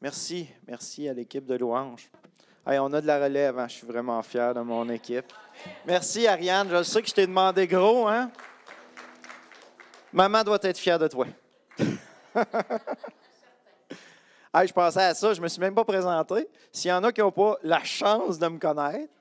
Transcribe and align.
Merci, 0.00 0.48
merci 0.64 1.08
à 1.08 1.12
l'équipe 1.12 1.44
de 1.44 1.56
Louange. 1.56 2.08
on 2.64 2.92
a 2.92 3.00
de 3.00 3.06
la 3.06 3.18
relève, 3.18 3.58
hein. 3.58 3.66
je 3.66 3.74
suis 3.74 3.86
vraiment 3.86 4.22
fier 4.22 4.54
de 4.54 4.60
mon 4.60 4.88
équipe. 4.90 5.32
Merci 5.84 6.28
Ariane, 6.28 6.68
je 6.70 6.84
sais 6.84 7.02
que 7.02 7.08
je 7.08 7.14
t'ai 7.14 7.26
demandé 7.26 7.66
gros, 7.66 8.06
hein? 8.06 8.30
Maman 10.12 10.44
doit 10.44 10.60
être 10.62 10.78
fière 10.78 11.00
de 11.00 11.08
toi. 11.08 11.26
je 11.78 11.96
pensais 14.72 15.02
à 15.02 15.14
ça, 15.14 15.34
je 15.34 15.40
me 15.40 15.48
suis 15.48 15.60
même 15.60 15.74
pas 15.74 15.84
présenté. 15.84 16.48
S'il 16.70 16.90
y 16.90 16.92
en 16.92 17.02
a 17.02 17.10
qui 17.10 17.20
n'ont 17.20 17.32
pas 17.32 17.58
la 17.64 17.82
chance 17.82 18.38
de 18.38 18.46
me 18.46 18.58
connaître, 18.58 19.12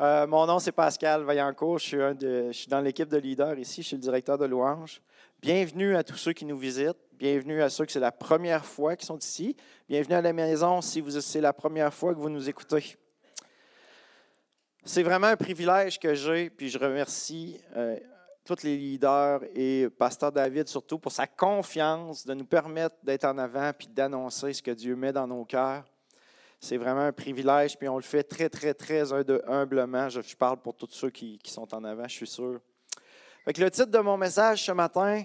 euh, 0.00 0.26
mon 0.26 0.46
nom 0.46 0.58
c'est 0.58 0.72
Pascal 0.72 1.22
Vaillancourt, 1.22 1.78
je 1.78 2.12
suis, 2.52 2.68
dans 2.68 2.80
l'équipe 2.80 3.08
de 3.08 3.18
leaders 3.18 3.58
ici, 3.58 3.82
je 3.82 3.88
suis 3.88 3.96
le 3.96 4.02
directeur 4.02 4.38
de 4.38 4.46
Louange. 4.46 5.02
Bienvenue 5.40 5.96
à 5.96 6.02
tous 6.02 6.16
ceux 6.16 6.32
qui 6.32 6.44
nous 6.44 6.56
visitent. 6.56 6.96
Bienvenue 7.12 7.60
à 7.60 7.68
ceux 7.68 7.84
que 7.84 7.92
c'est 7.92 8.00
la 8.00 8.12
première 8.12 8.64
fois 8.64 8.96
qui 8.96 9.04
sont 9.04 9.18
ici. 9.18 9.54
Bienvenue 9.88 10.14
à 10.14 10.22
la 10.22 10.32
maison 10.32 10.80
si 10.80 11.04
c'est 11.20 11.40
la 11.40 11.52
première 11.52 11.92
fois 11.92 12.14
que 12.14 12.18
vous 12.18 12.30
nous 12.30 12.48
écoutez. 12.48 12.96
C'est 14.84 15.02
vraiment 15.02 15.28
un 15.28 15.36
privilège 15.36 15.98
que 15.98 16.14
j'ai, 16.14 16.48
puis 16.48 16.68
je 16.68 16.78
remercie 16.78 17.60
euh, 17.76 17.96
tous 18.44 18.62
les 18.62 18.76
leaders 18.76 19.40
et 19.54 19.88
Pasteur 19.90 20.32
David 20.32 20.68
surtout 20.68 20.98
pour 20.98 21.12
sa 21.12 21.26
confiance 21.26 22.26
de 22.26 22.34
nous 22.34 22.46
permettre 22.46 22.96
d'être 23.02 23.24
en 23.24 23.36
avant 23.38 23.72
puis 23.76 23.88
d'annoncer 23.88 24.54
ce 24.54 24.62
que 24.62 24.70
Dieu 24.70 24.96
met 24.96 25.12
dans 25.12 25.26
nos 25.26 25.44
cœurs. 25.44 25.84
C'est 26.64 26.76
vraiment 26.76 27.00
un 27.00 27.12
privilège, 27.12 27.76
puis 27.76 27.88
on 27.88 27.96
le 27.96 28.04
fait 28.04 28.22
très, 28.22 28.48
très, 28.48 28.72
très 28.72 29.12
humblement. 29.12 30.08
Je, 30.08 30.36
parle 30.36 30.58
pour 30.58 30.76
tous 30.76 30.90
ceux 30.92 31.10
qui, 31.10 31.40
sont 31.44 31.74
en 31.74 31.82
avant, 31.82 32.06
je 32.06 32.14
suis 32.14 32.26
sûr. 32.28 32.60
le 33.44 33.52
titre 33.52 33.86
de 33.86 33.98
mon 33.98 34.16
message 34.16 34.64
ce 34.64 34.70
matin, 34.70 35.24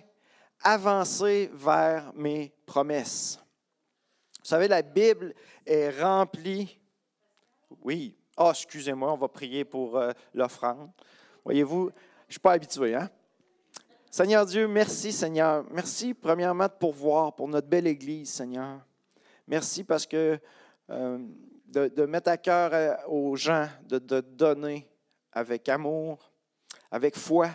avancer 0.64 1.52
vers 1.54 2.12
mes 2.16 2.52
promesses. 2.66 3.40
Vous 4.40 4.46
savez, 4.46 4.68
la 4.68 4.82
Bible 4.82 5.36
est 5.64 5.92
remplie. 6.02 6.80
Oui. 7.84 8.18
Ah, 8.36 8.50
excusez-moi, 8.50 9.14
on 9.14 9.18
va 9.18 9.28
prier 9.28 9.64
pour 9.64 9.96
euh, 9.96 10.14
l'offrande. 10.34 10.90
Voyez-vous, 11.46 11.92
je 11.92 12.30
ne 12.30 12.32
suis 12.32 12.40
pas 12.40 12.54
habitué, 12.54 12.96
hein? 12.96 13.12
Seigneur 14.10 14.44
Dieu, 14.44 14.68
merci, 14.68 15.12
Seigneur. 15.12 15.64
Merci, 15.70 16.16
premièrement, 16.16 16.66
de 16.66 16.74
pourvoir 16.80 17.36
pour 17.36 17.48
notre 17.48 17.68
belle 17.68 17.86
Église, 17.86 18.32
Seigneur. 18.32 18.80
Merci 19.48 19.84
parce 19.84 20.08
que 20.08 20.40
euh, 20.90 21.18
de, 21.68 22.06
mettre 22.06 22.30
à 22.30 22.38
cœur 22.38 22.72
euh, 22.74 22.96
aux 23.08 23.36
gens 23.36 23.68
de, 23.84 24.22
donner 24.22 24.88
avec 25.32 25.68
amour, 25.70 26.32
avec 26.92 27.16
foi, 27.16 27.50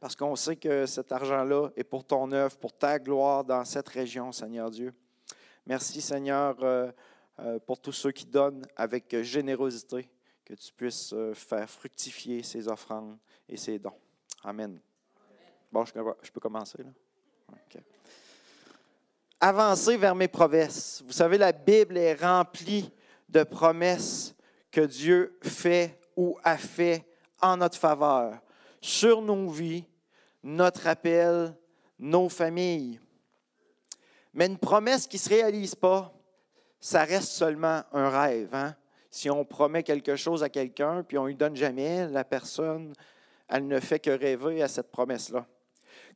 parce 0.00 0.16
qu'on 0.16 0.36
sait 0.36 0.56
que 0.56 0.86
cet 0.86 1.12
argent-là 1.12 1.70
est 1.76 1.84
pour 1.84 2.04
ton 2.04 2.30
œuvre, 2.32 2.56
pour 2.56 2.72
ta 2.72 2.98
gloire 2.98 3.44
dans 3.44 3.64
cette 3.64 3.88
région, 3.88 4.32
Seigneur 4.32 4.70
Dieu. 4.70 4.94
Merci, 5.66 6.00
Seigneur, 6.00 6.56
euh, 6.62 6.90
pour 7.66 7.78
tous 7.80 7.92
ceux 7.92 8.12
qui 8.12 8.24
donnent 8.24 8.64
avec 8.76 9.22
générosité, 9.22 10.08
que 10.44 10.54
tu 10.54 10.72
puisses 10.72 11.14
faire 11.34 11.68
fructifier 11.68 12.42
ces 12.42 12.68
offrandes 12.68 13.18
et 13.48 13.58
ces 13.58 13.78
dons. 13.78 13.98
Amen. 14.42 14.80
Bon, 15.70 15.84
je, 15.84 15.92
peux 16.32 16.40
commencer 16.40 16.82
là? 16.82 16.90
Avancer 19.40 19.96
vers 19.96 20.16
mes 20.16 20.26
promesses. 20.26 21.02
Vous 21.06 21.12
savez, 21.12 21.38
la 21.38 21.52
Bible 21.52 21.96
est 21.96 22.14
remplie 22.14 22.90
de 23.28 23.44
promesses 23.44 24.34
que 24.70 24.80
Dieu 24.80 25.38
fait 25.42 26.00
ou 26.16 26.36
a 26.42 26.56
fait 26.56 27.06
en 27.40 27.56
notre 27.56 27.78
faveur 27.78 28.40
sur 28.80 29.22
nos 29.22 29.48
vies, 29.48 29.84
notre 30.42 30.88
appel, 30.88 31.54
nos 31.98 32.28
familles. 32.28 33.00
Mais 34.34 34.46
une 34.46 34.58
promesse 34.58 35.06
qui 35.06 35.16
ne 35.16 35.20
se 35.20 35.28
réalise 35.28 35.74
pas, 35.74 36.12
ça 36.80 37.04
reste 37.04 37.28
seulement 37.28 37.82
un 37.92 38.10
rêve. 38.10 38.54
Hein? 38.54 38.74
Si 39.10 39.30
on 39.30 39.44
promet 39.44 39.82
quelque 39.82 40.16
chose 40.16 40.42
à 40.42 40.48
quelqu'un, 40.48 41.02
puis 41.02 41.16
on 41.16 41.22
ne 41.22 41.28
lui 41.28 41.36
donne 41.36 41.56
jamais, 41.56 42.08
la 42.08 42.24
personne, 42.24 42.92
elle 43.48 43.66
ne 43.66 43.80
fait 43.80 44.00
que 44.00 44.10
rêver 44.10 44.62
à 44.62 44.68
cette 44.68 44.90
promesse-là. 44.90 45.46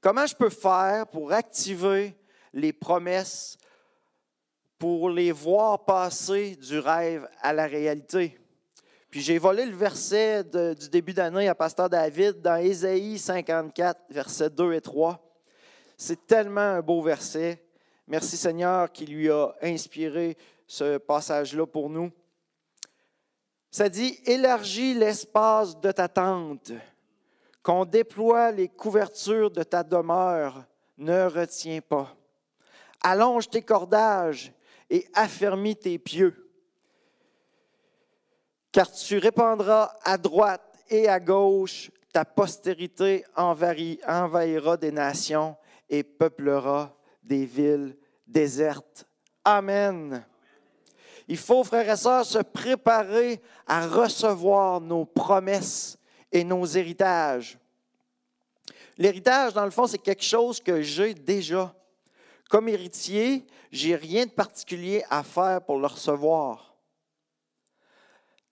Comment 0.01 0.27
je 0.27 0.35
peux 0.35 0.51
faire 0.51 1.07
pour 1.07 1.33
activer 1.33 2.17
les 2.53 2.73
promesses, 2.73 3.59
pour 4.79 5.11
les 5.11 5.33
voir 5.33 5.85
passer 5.85 6.57
du 6.57 6.79
rêve 6.79 7.29
à 7.41 7.53
la 7.53 7.67
réalité? 7.67 8.39
Puis 9.11 9.21
j'ai 9.21 9.39
volé 9.39 9.67
le 9.67 9.77
verset 9.77 10.43
du 10.43 10.89
début 10.89 11.13
d'année 11.13 11.47
à 11.47 11.55
Pasteur 11.55 11.91
David 11.91 12.41
dans 12.41 12.57
Ésaïe 12.57 13.19
54, 13.19 14.01
versets 14.09 14.49
2 14.49 14.73
et 14.73 14.81
3. 14.81 15.23
C'est 15.99 16.27
tellement 16.27 16.61
un 16.61 16.81
beau 16.81 17.03
verset. 17.03 17.63
Merci 18.07 18.37
Seigneur 18.37 18.91
qui 18.91 19.05
lui 19.05 19.31
a 19.31 19.55
inspiré 19.61 20.37
ce 20.67 20.97
passage-là 20.97 21.67
pour 21.67 21.91
nous. 21.91 22.11
Ça 23.71 23.89
dit, 23.89 24.19
élargis 24.25 24.95
l'espace 24.95 25.79
de 25.79 25.93
ta 25.93 26.09
tente, 26.09 26.73
qu'on 27.63 27.85
déploie 27.85 28.51
les 28.51 28.69
couvertures 28.69 29.51
de 29.51 29.63
ta 29.63 29.83
demeure, 29.83 30.65
ne 30.99 31.27
retiens 31.27 31.81
pas. 31.81 32.17
Allonge 33.03 33.49
tes 33.49 33.63
cordages 33.63 34.53
et 34.89 35.07
affermis 35.15 35.77
tes 35.77 35.99
pieux 35.99 36.43
car 38.73 38.91
tu 38.91 39.19
répandras 39.19 39.95
à 40.03 40.17
droite 40.17 40.79
et 40.89 41.07
à 41.07 41.21
gauche, 41.21 41.91
ta 42.13 42.25
postérité 42.25 43.25
envahira 43.37 44.77
des 44.79 44.91
nations 44.91 45.57
et 45.89 46.03
peuplera 46.03 46.97
des 47.23 47.45
villes 47.45 47.97
désertes. 48.27 49.07
Amen. 49.45 50.25
Il 51.29 51.37
faut, 51.37 51.63
frères 51.65 51.91
et 51.91 51.97
sœurs, 51.97 52.25
se 52.25 52.39
préparer 52.39 53.41
à 53.67 53.87
recevoir 53.87 54.81
nos 54.81 55.05
promesses 55.05 55.99
et 56.31 56.43
nos 56.43 56.65
héritages. 56.65 57.59
L'héritage, 58.99 59.53
dans 59.53 59.65
le 59.65 59.71
fond, 59.71 59.87
c'est 59.87 59.99
quelque 59.99 60.25
chose 60.25 60.61
que 60.61 60.83
j'ai 60.83 61.15
déjà. 61.15 61.75
Comme 62.53 62.69
héritier, 62.69 63.47
j'ai 63.71 63.97
rien 63.97 64.27
de 64.27 64.31
particulier 64.31 65.03
à 65.09 65.23
faire 65.23 65.63
pour 65.63 65.79
le 65.79 65.87
recevoir. 65.87 66.77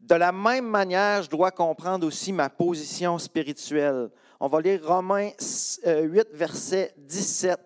De 0.00 0.14
la 0.14 0.32
même 0.32 0.66
manière, 0.66 1.22
je 1.22 1.28
dois 1.28 1.50
comprendre 1.50 2.06
aussi 2.06 2.32
ma 2.32 2.48
position 2.48 3.18
spirituelle. 3.18 4.08
On 4.40 4.48
va 4.48 4.62
lire 4.62 4.80
Romains 4.86 5.28
8, 5.28 5.80
euh, 5.86 6.24
verset 6.32 6.94
17, 6.96 7.60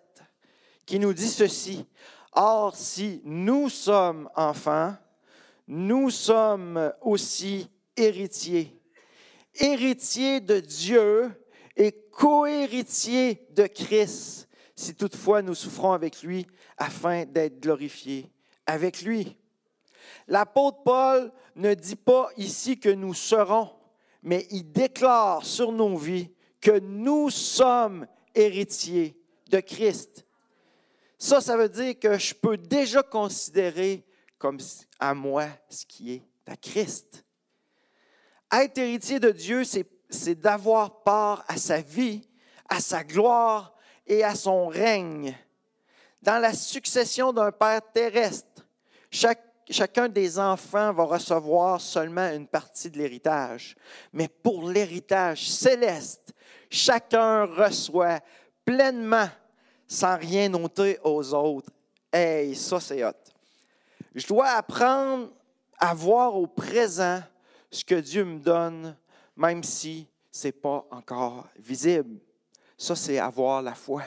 qui 0.84 0.98
nous 0.98 1.12
dit 1.12 1.28
ceci. 1.28 1.86
Or, 2.32 2.74
si 2.74 3.20
nous 3.22 3.68
sommes 3.68 4.28
enfants, 4.34 4.96
nous 5.68 6.10
sommes 6.10 6.92
aussi 7.00 7.70
héritiers. 7.96 8.76
Héritiers 9.54 10.40
de 10.40 10.58
Dieu 10.58 11.30
et 11.76 11.92
co-héritiers 12.10 13.46
de 13.52 13.68
Christ, 13.68 14.43
si 14.76 14.94
toutefois 14.94 15.42
nous 15.42 15.54
souffrons 15.54 15.92
avec 15.92 16.22
lui 16.22 16.46
afin 16.76 17.24
d'être 17.24 17.60
glorifiés 17.60 18.30
avec 18.66 19.02
lui. 19.02 19.36
L'apôtre 20.26 20.82
Paul 20.84 21.32
ne 21.56 21.74
dit 21.74 21.96
pas 21.96 22.30
ici 22.36 22.78
que 22.78 22.88
nous 22.88 23.14
serons, 23.14 23.70
mais 24.22 24.46
il 24.50 24.70
déclare 24.70 25.44
sur 25.44 25.72
nos 25.72 25.96
vies 25.96 26.30
que 26.60 26.78
nous 26.80 27.30
sommes 27.30 28.06
héritiers 28.34 29.16
de 29.50 29.60
Christ. 29.60 30.24
Ça, 31.18 31.40
ça 31.40 31.56
veut 31.56 31.68
dire 31.68 31.98
que 31.98 32.18
je 32.18 32.34
peux 32.34 32.56
déjà 32.56 33.02
considérer 33.02 34.04
comme 34.38 34.58
à 34.98 35.14
moi 35.14 35.46
ce 35.68 35.86
qui 35.86 36.14
est 36.14 36.22
à 36.46 36.56
Christ. 36.56 37.24
Être 38.52 38.78
héritier 38.78 39.20
de 39.20 39.30
Dieu, 39.30 39.62
c'est 39.64 40.34
d'avoir 40.34 41.02
part 41.02 41.44
à 41.48 41.56
sa 41.56 41.80
vie, 41.80 42.28
à 42.68 42.80
sa 42.80 43.04
gloire 43.04 43.73
et 44.06 44.22
à 44.24 44.34
son 44.34 44.68
règne. 44.68 45.36
Dans 46.22 46.38
la 46.38 46.52
succession 46.52 47.32
d'un 47.32 47.52
Père 47.52 47.82
terrestre, 47.92 48.66
chacun 49.10 50.08
des 50.08 50.38
enfants 50.38 50.92
va 50.92 51.04
recevoir 51.04 51.80
seulement 51.80 52.30
une 52.30 52.46
partie 52.46 52.90
de 52.90 52.98
l'héritage. 52.98 53.76
Mais 54.12 54.28
pour 54.28 54.70
l'héritage 54.70 55.48
céleste, 55.48 56.32
chacun 56.70 57.44
reçoit 57.44 58.20
pleinement 58.64 59.28
sans 59.86 60.16
rien 60.16 60.48
noter 60.48 60.98
aux 61.04 61.34
autres. 61.34 61.70
Hey, 62.12 62.54
ça 62.54 62.80
c'est 62.80 63.04
hot. 63.04 63.12
Je 64.14 64.26
dois 64.26 64.48
apprendre 64.48 65.30
à 65.78 65.92
voir 65.92 66.34
au 66.36 66.46
présent 66.46 67.20
ce 67.70 67.84
que 67.84 67.96
Dieu 67.96 68.24
me 68.24 68.38
donne, 68.38 68.96
même 69.36 69.62
si 69.62 70.08
ce 70.30 70.48
n'est 70.48 70.52
pas 70.52 70.86
encore 70.90 71.48
visible. 71.58 72.18
Ça, 72.84 72.94
c'est 72.94 73.18
avoir 73.18 73.62
la 73.62 73.74
foi. 73.74 74.02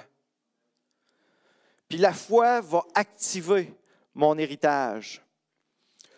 Puis 1.89 1.97
la 1.97 2.13
foi 2.13 2.61
va 2.61 2.83
activer 2.93 3.75
mon 4.13 4.37
héritage. 4.37 5.25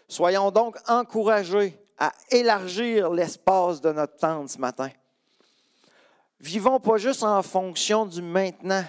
Soyons 0.09 0.51
donc 0.51 0.75
encouragés 0.85 1.79
à 1.97 2.11
élargir 2.29 3.11
l'espace 3.11 3.79
de 3.79 3.93
notre 3.93 4.17
tente 4.17 4.49
ce 4.49 4.57
matin. 4.57 4.89
Vivons 6.41 6.81
pas 6.81 6.97
juste 6.97 7.23
en 7.23 7.41
fonction 7.43 8.05
du 8.05 8.21
maintenant, 8.21 8.83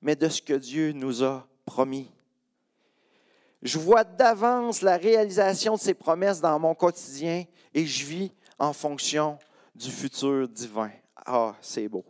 mais 0.00 0.14
de 0.14 0.28
ce 0.28 0.40
que 0.40 0.54
Dieu 0.54 0.92
nous 0.92 1.24
a 1.24 1.44
promis. 1.66 2.08
Je 3.62 3.80
vois 3.80 4.04
d'avance 4.04 4.80
la 4.80 4.96
réalisation 4.96 5.74
de 5.74 5.80
ces 5.80 5.94
promesses 5.94 6.40
dans 6.40 6.60
mon 6.60 6.76
quotidien 6.76 7.46
et 7.74 7.84
je 7.84 8.06
vis 8.06 8.32
en 8.60 8.72
fonction 8.72 9.40
du 9.74 9.90
futur 9.90 10.46
divin. 10.46 10.92
Ah, 11.26 11.56
c'est 11.60 11.88
beau. 11.88 12.04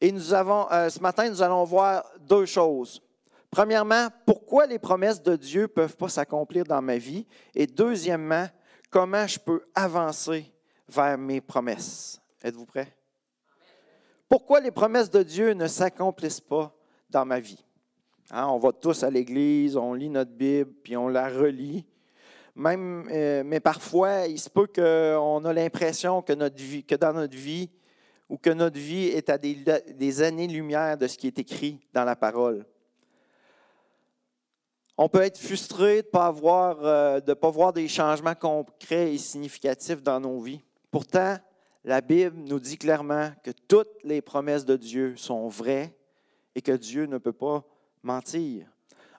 Et 0.00 0.12
nous 0.12 0.32
avons, 0.32 0.70
euh, 0.72 0.88
ce 0.88 1.00
matin, 1.00 1.28
nous 1.28 1.42
allons 1.42 1.64
voir 1.64 2.04
deux 2.20 2.46
choses. 2.46 3.02
Premièrement, 3.50 4.08
pourquoi 4.24 4.66
les 4.66 4.78
promesses 4.78 5.22
de 5.22 5.36
Dieu 5.36 5.62
ne 5.62 5.66
peuvent 5.66 5.96
pas 5.96 6.08
s'accomplir 6.08 6.64
dans 6.64 6.80
ma 6.80 6.96
vie? 6.96 7.26
Et 7.54 7.66
deuxièmement, 7.66 8.46
comment 8.90 9.26
je 9.26 9.38
peux 9.38 9.62
avancer 9.74 10.50
vers 10.88 11.18
mes 11.18 11.40
promesses? 11.40 12.20
Êtes-vous 12.42 12.66
prêts? 12.66 12.96
Pourquoi 14.28 14.60
les 14.60 14.70
promesses 14.70 15.10
de 15.10 15.22
Dieu 15.22 15.52
ne 15.52 15.66
s'accomplissent 15.66 16.40
pas 16.40 16.72
dans 17.10 17.24
ma 17.24 17.40
vie? 17.40 17.64
Hein, 18.30 18.46
on 18.46 18.58
va 18.58 18.72
tous 18.72 19.02
à 19.02 19.10
l'église, 19.10 19.76
on 19.76 19.92
lit 19.92 20.08
notre 20.08 20.30
Bible, 20.30 20.72
puis 20.84 20.96
on 20.96 21.08
la 21.08 21.28
relit. 21.28 21.84
Même, 22.54 23.08
euh, 23.10 23.42
mais 23.44 23.58
parfois, 23.58 24.28
il 24.28 24.38
se 24.38 24.48
peut 24.48 24.68
qu'on 24.68 25.44
a 25.44 25.52
l'impression 25.52 26.22
que, 26.22 26.32
dans 26.32 27.12
notre 27.12 27.36
vie, 27.36 27.70
ou 28.30 28.38
que 28.38 28.50
notre 28.50 28.78
vie 28.78 29.06
est 29.06 29.28
à 29.28 29.36
des, 29.36 30.22
années-lumière 30.22 30.96
de 30.96 31.08
ce 31.08 31.18
qui 31.18 31.26
est 31.26 31.38
écrit 31.40 31.80
dans 31.92 32.04
la 32.04 32.14
parole. 32.14 32.64
On 34.96 35.08
peut 35.08 35.22
être 35.22 35.38
frustré 35.38 36.02
de 36.02 36.06
ne 36.06 36.10
pas, 36.10 36.32
euh, 36.80 37.34
pas 37.34 37.50
voir 37.50 37.72
des 37.72 37.88
changements 37.88 38.36
concrets 38.36 39.12
et 39.14 39.18
significatifs 39.18 40.00
dans 40.02 40.20
nos 40.20 40.38
vies. 40.38 40.62
Pourtant, 40.92 41.38
la 41.84 42.00
Bible 42.00 42.36
nous 42.36 42.60
dit 42.60 42.78
clairement 42.78 43.32
que 43.42 43.50
toutes 43.66 43.90
les 44.04 44.20
promesses 44.20 44.64
de 44.64 44.76
Dieu 44.76 45.16
sont 45.16 45.48
vraies 45.48 45.92
et 46.54 46.62
que 46.62 46.72
Dieu 46.72 47.06
ne 47.06 47.18
peut 47.18 47.32
pas 47.32 47.64
mentir. 48.04 48.66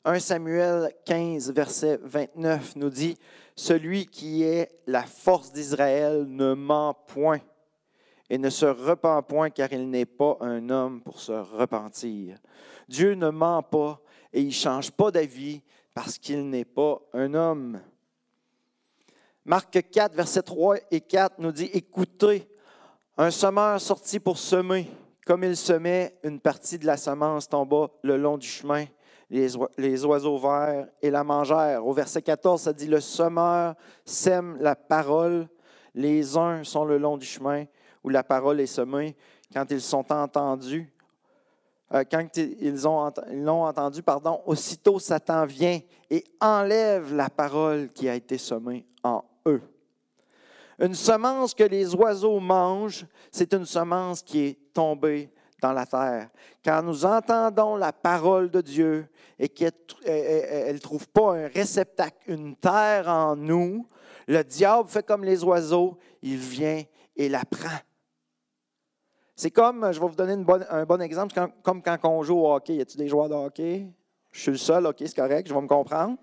1 0.05 0.19
Samuel 0.19 0.93
15, 1.03 1.51
verset 1.51 1.99
29 2.01 2.77
nous 2.77 2.89
dit, 2.89 3.17
Celui 3.57 4.05
qui 4.05 4.43
est 4.43 4.71
la 4.87 5.03
force 5.03 5.51
d'Israël 5.51 6.25
ne 6.27 6.53
ment 6.53 6.93
point 7.07 7.41
et 8.31 8.37
ne 8.37 8.49
se 8.49 8.65
repent 8.65 9.21
point 9.27 9.49
car 9.49 9.73
il 9.73 9.89
n'est 9.89 10.05
pas 10.05 10.37
un 10.39 10.69
homme 10.69 11.01
pour 11.01 11.19
se 11.19 11.33
repentir. 11.33 12.37
Dieu 12.87 13.13
ne 13.13 13.29
ment 13.29 13.61
pas 13.61 13.99
et 14.31 14.39
il 14.39 14.47
ne 14.47 14.53
change 14.53 14.89
pas 14.89 15.11
d'avis 15.11 15.61
parce 15.93 16.17
qu'il 16.17 16.49
n'est 16.49 16.63
pas 16.63 17.01
un 17.11 17.33
homme. 17.33 17.81
Marc 19.43 19.83
4, 19.91 20.15
versets 20.15 20.43
3 20.43 20.77
et 20.91 21.01
4 21.01 21.39
nous 21.39 21.51
dit, 21.51 21.69
Écoutez, 21.73 22.47
un 23.17 23.31
semeur 23.31 23.81
sorti 23.81 24.17
pour 24.17 24.37
semer, 24.37 24.89
comme 25.25 25.43
il 25.43 25.57
semait, 25.57 26.17
une 26.23 26.39
partie 26.39 26.79
de 26.79 26.85
la 26.85 26.95
semence 26.95 27.49
tomba 27.49 27.89
le 28.01 28.15
long 28.15 28.37
du 28.37 28.47
chemin. 28.47 28.85
Les, 29.29 30.05
oiseaux 30.05 30.37
verts 30.37 30.87
et 31.01 31.09
la 31.09 31.25
mangèrent. 31.25 31.85
Au 31.85 31.91
verset 31.91 32.21
14, 32.21 32.61
ça 32.61 32.71
dit, 32.71 32.87
Le 32.87 33.01
semeur 33.01 33.75
sème 34.05 34.55
la 34.61 34.77
parole. 34.77 35.49
Les 35.93 36.37
uns 36.37 36.63
sont 36.63 36.85
le 36.85 36.97
long 36.97 37.17
du 37.17 37.25
chemin 37.25 37.65
où 38.03 38.09
la 38.09 38.23
parole 38.23 38.59
est 38.59 38.67
semée. 38.67 39.15
Quand 39.53 39.65
ils 39.69 39.81
sont 39.81 40.11
entendus, 40.11 40.91
euh, 41.93 42.03
quand 42.09 42.37
ils 42.37 42.75
l'ont 43.43 43.63
entendu, 43.63 44.01
pardon, 44.01 44.41
aussitôt 44.45 44.99
Satan 44.99 45.45
vient 45.45 45.79
et 46.09 46.23
enlève 46.39 47.13
la 47.13 47.29
parole 47.29 47.89
qui 47.93 48.07
a 48.07 48.15
été 48.15 48.37
semée 48.37 48.85
en 49.03 49.23
eux. 49.45 49.61
Une 50.79 50.95
semence 50.95 51.53
que 51.53 51.63
les 51.63 51.93
oiseaux 51.93 52.39
mangent, 52.39 53.05
c'est 53.31 53.53
une 53.53 53.65
semence 53.65 54.21
qui 54.21 54.39
est 54.39 54.73
tombée 54.73 55.29
dans 55.61 55.73
la 55.73 55.85
terre. 55.85 56.29
Quand 56.65 56.81
nous 56.81 57.05
entendons 57.05 57.75
la 57.75 57.93
parole 57.93 58.49
de 58.49 58.61
Dieu 58.61 59.07
et 59.37 59.47
qu'elle 59.47 59.73
ne 60.05 60.77
trouve 60.79 61.07
pas 61.09 61.35
un 61.35 61.47
réceptacle, 61.47 62.17
une 62.27 62.55
terre 62.55 63.07
en 63.07 63.35
nous, 63.35 63.85
le 64.27 64.43
diable 64.43 64.89
fait 64.89 65.05
comme 65.05 65.23
les 65.23 65.43
oiseaux, 65.43 65.99
il 66.21 66.37
vient 66.37 66.81
et 67.15 67.29
la 67.29 67.43
prend. 67.43 67.77
C'est 69.41 69.49
comme, 69.49 69.91
je 69.91 69.99
vais 69.99 70.07
vous 70.07 70.13
donner 70.13 70.33
un 70.69 70.85
bon 70.85 71.01
exemple, 71.01 71.33
comme 71.63 71.81
quand 71.81 71.97
on 72.03 72.21
joue 72.21 72.37
au 72.37 72.53
hockey. 72.53 72.75
Y 72.75 72.81
a-t-il 72.81 72.97
des 72.99 73.07
joueurs 73.07 73.27
de 73.27 73.33
hockey? 73.33 73.87
Je 74.31 74.39
suis 74.39 74.51
le 74.51 74.57
seul, 74.57 74.85
OK, 74.85 74.97
c'est 74.99 75.15
correct, 75.15 75.47
je 75.47 75.53
vais 75.55 75.61
me 75.61 75.67
comprendre. 75.67 76.15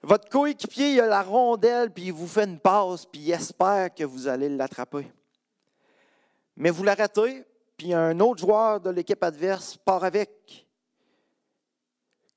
Votre 0.00 0.30
coéquipier, 0.30 0.94
il 0.94 1.00
a 1.00 1.06
la 1.06 1.22
rondelle, 1.22 1.90
puis 1.90 2.04
il 2.04 2.12
vous 2.14 2.26
fait 2.26 2.44
une 2.44 2.58
passe, 2.58 3.04
puis 3.04 3.20
il 3.20 3.32
espère 3.32 3.94
que 3.94 4.02
vous 4.02 4.26
allez 4.26 4.48
l'attraper. 4.48 5.12
Mais 6.56 6.70
vous 6.70 6.84
l'arrêtez, 6.84 7.44
puis 7.76 7.92
un 7.92 8.18
autre 8.18 8.40
joueur 8.40 8.80
de 8.80 8.88
l'équipe 8.88 9.22
adverse 9.22 9.76
part 9.76 10.04
avec. 10.04 10.66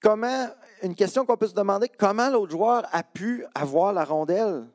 Comment, 0.01 0.49
une 0.83 0.93
question 0.93 1.25
qu'on 1.25 1.37
peut 1.37 1.47
se 1.47 1.53
demander, 1.53 1.87
comment 1.87 2.29
l'autre 2.29 2.51
joueur 2.51 2.85
a 2.91 3.01
pu 3.01 3.45
avoir 3.55 3.93
la 3.93 4.03
rondelle? 4.03 4.67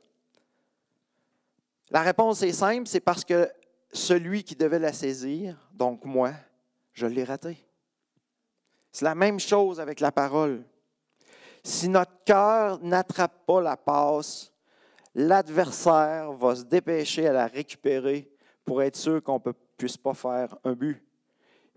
La 1.90 2.00
réponse 2.00 2.40
est 2.40 2.52
simple, 2.52 2.88
c'est 2.88 3.00
parce 3.00 3.22
que 3.22 3.50
celui 3.96 4.44
qui 4.44 4.54
devait 4.54 4.78
la 4.78 4.92
saisir, 4.92 5.56
donc 5.72 6.04
moi, 6.04 6.32
je 6.92 7.06
l'ai 7.06 7.24
raté. 7.24 7.64
C'est 8.92 9.04
la 9.04 9.14
même 9.14 9.40
chose 9.40 9.80
avec 9.80 10.00
la 10.00 10.12
parole. 10.12 10.64
Si 11.64 11.88
notre 11.88 12.24
cœur 12.24 12.78
n'attrape 12.82 13.44
pas 13.46 13.60
la 13.60 13.76
passe, 13.76 14.52
l'adversaire 15.14 16.32
va 16.32 16.54
se 16.54 16.62
dépêcher 16.62 17.26
à 17.26 17.32
la 17.32 17.46
récupérer 17.46 18.30
pour 18.64 18.82
être 18.82 18.96
sûr 18.96 19.22
qu'on 19.22 19.42
ne 19.44 19.52
puisse 19.76 19.96
pas 19.96 20.14
faire 20.14 20.56
un 20.64 20.72
but. 20.72 21.02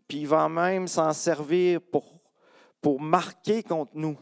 Puis 0.07 0.19
il 0.19 0.27
va 0.27 0.48
même 0.48 0.88
s'en 0.88 1.13
servir 1.13 1.81
pour, 1.81 2.19
pour 2.81 3.01
marquer 3.01 3.63
contre 3.63 3.92
nous. 3.95 4.18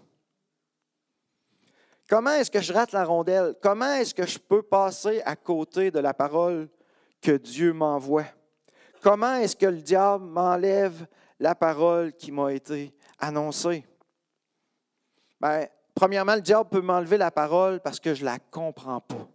Comment 2.09 2.31
est-ce 2.31 2.51
que 2.51 2.61
je 2.61 2.71
rate 2.71 2.93
la 2.93 3.03
rondelle? 3.03 3.55
Comment 3.61 3.93
est-ce 3.93 4.13
que 4.13 4.25
je 4.25 4.39
peux 4.39 4.61
passer 4.61 5.21
à 5.25 5.35
côté 5.35 5.91
de 5.91 5.99
la 5.99 6.13
parole? 6.13 6.69
Que 7.21 7.31
Dieu 7.31 7.73
m'envoie? 7.73 8.25
Comment 9.01 9.35
est-ce 9.35 9.55
que 9.55 9.65
le 9.65 9.81
diable 9.81 10.25
m'enlève 10.25 11.07
la 11.39 11.55
parole 11.55 12.13
qui 12.13 12.31
m'a 12.31 12.53
été 12.53 12.93
annoncée? 13.19 13.85
Bien, 15.39 15.67
premièrement, 15.93 16.35
le 16.35 16.41
diable 16.41 16.69
peut 16.69 16.81
m'enlever 16.81 17.17
la 17.17 17.31
parole 17.31 17.79
parce 17.79 17.99
que 17.99 18.13
je 18.13 18.21
ne 18.21 18.25
la 18.25 18.39
comprends 18.39 19.01
pas. 19.01 19.27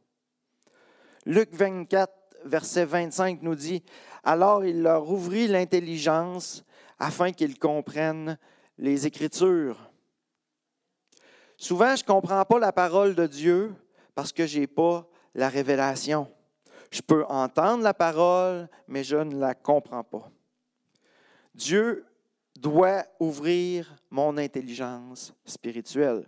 Luc 1.25 1.51
24, 1.53 2.13
verset 2.45 2.85
25 2.85 3.43
nous 3.43 3.55
dit, 3.55 3.83
Alors 4.25 4.65
il 4.65 4.83
leur 4.83 5.09
ouvrit 5.09 5.47
l'intelligence 5.47 6.65
afin 6.99 7.33
qu'ils 7.33 7.59
comprennent 7.59 8.39
les 8.79 9.07
Écritures. 9.07 9.91
Souvent, 11.57 11.95
je 11.95 12.03
ne 12.03 12.07
comprends 12.07 12.45
pas 12.45 12.59
la 12.59 12.73
parole 12.73 13.15
de 13.15 13.27
Dieu 13.27 13.75
parce 14.15 14.33
que 14.33 14.47
je 14.47 14.61
n'ai 14.61 14.67
pas 14.67 15.09
la 15.35 15.49
révélation. 15.49 16.29
Je 16.93 17.01
peux 17.01 17.25
entendre 17.25 17.83
la 17.83 17.95
parole, 17.95 18.69
mais 18.87 19.03
je 19.03 19.17
ne 19.17 19.37
la 19.37 19.55
comprends 19.55 20.05
pas. 20.05 20.31
Dieu 21.55 22.05
doit 22.55 23.07
ouvrir 23.19 23.97
mon 24.11 24.37
intelligence 24.37 25.33
spirituelle. 25.47 26.27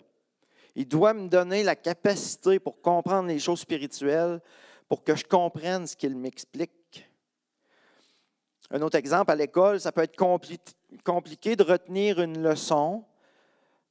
Il 0.74 0.88
doit 0.88 1.12
me 1.12 1.28
donner 1.28 1.62
la 1.62 1.76
capacité 1.76 2.58
pour 2.58 2.80
comprendre 2.80 3.28
les 3.28 3.38
choses 3.38 3.60
spirituelles, 3.60 4.40
pour 4.88 5.04
que 5.04 5.14
je 5.14 5.24
comprenne 5.24 5.86
ce 5.86 5.94
qu'il 5.94 6.16
m'explique. 6.16 7.10
Un 8.70 8.80
autre 8.80 8.96
exemple, 8.96 9.30
à 9.32 9.36
l'école, 9.36 9.80
ça 9.80 9.92
peut 9.92 10.02
être 10.02 10.16
compliqué 10.16 11.56
de 11.56 11.62
retenir 11.62 12.22
une 12.22 12.42
leçon 12.42 13.04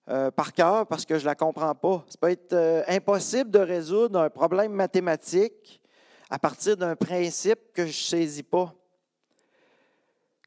euh, 0.10 0.32
par 0.32 0.51
cœur 0.53 0.88
parce 0.88 1.06
que 1.06 1.20
je 1.20 1.24
ne 1.24 1.27
la 1.27 1.36
comprends 1.36 1.75
pas. 1.75 2.03
Ça 2.10 2.18
peut 2.20 2.32
être 2.32 2.53
euh, 2.53 2.84
impossible 2.88 3.51
de 3.51 3.60
résoudre 3.60 4.20
un 4.20 4.32
problème 4.32 4.74
mathématique 4.74 5.82
à 6.33 6.39
partir 6.39 6.75
d'un 6.75 6.95
principe 6.95 7.59
que 7.75 7.83
je 7.83 7.89
ne 7.89 7.91
saisis 7.91 8.41
pas. 8.41 8.73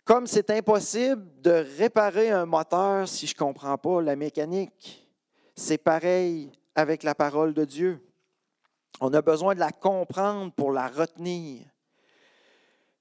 Comme 0.05 0.27
c'est 0.27 0.51
impossible 0.51 1.25
de 1.41 1.65
réparer 1.79 2.33
un 2.33 2.45
moteur 2.45 3.07
si 3.07 3.29
je 3.29 3.35
ne 3.35 3.39
comprends 3.39 3.79
pas 3.79 4.03
la 4.03 4.17
mécanique, 4.17 5.09
c'est 5.55 5.79
pareil 5.79 6.51
avec 6.75 7.05
la 7.05 7.15
parole 7.15 7.55
de 7.55 7.65
Dieu. 7.65 8.05
On 9.01 9.15
a 9.15 9.23
besoin 9.23 9.55
de 9.55 9.61
la 9.61 9.71
comprendre 9.71 10.53
pour 10.55 10.73
la 10.73 10.89
retenir. 10.89 11.63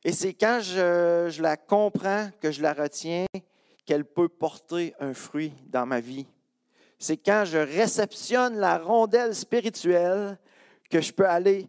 Et 0.04 0.12
c'est 0.12 0.36
quand 0.36 0.60
je, 0.62 1.32
je, 1.32 1.42
la 1.42 1.58
comprends, 1.58 2.30
que 2.40 2.52
je 2.52 2.62
la 2.62 2.74
retiens, 2.74 3.26
qu'elle 3.88 4.06
peut 4.06 4.30
porter 4.30 4.94
un 5.00 5.16
fruit 5.16 5.54
dans 5.70 5.88
ma 5.88 6.02
vie. 6.02 6.28
C'est 7.00 7.18
quand 7.18 7.46
je 7.46 7.58
réceptionne 7.58 8.58
la 8.58 8.78
rondelle 8.78 9.34
spirituelle 9.34 10.38
que 10.92 11.02
je 11.02 11.12
peux 11.12 11.28
aller 11.28 11.68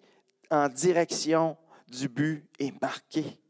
en 0.50 0.69
direction 0.69 1.57
du 1.88 2.09
but 2.09 2.49
et 2.59 2.73
marquer. 2.81 3.41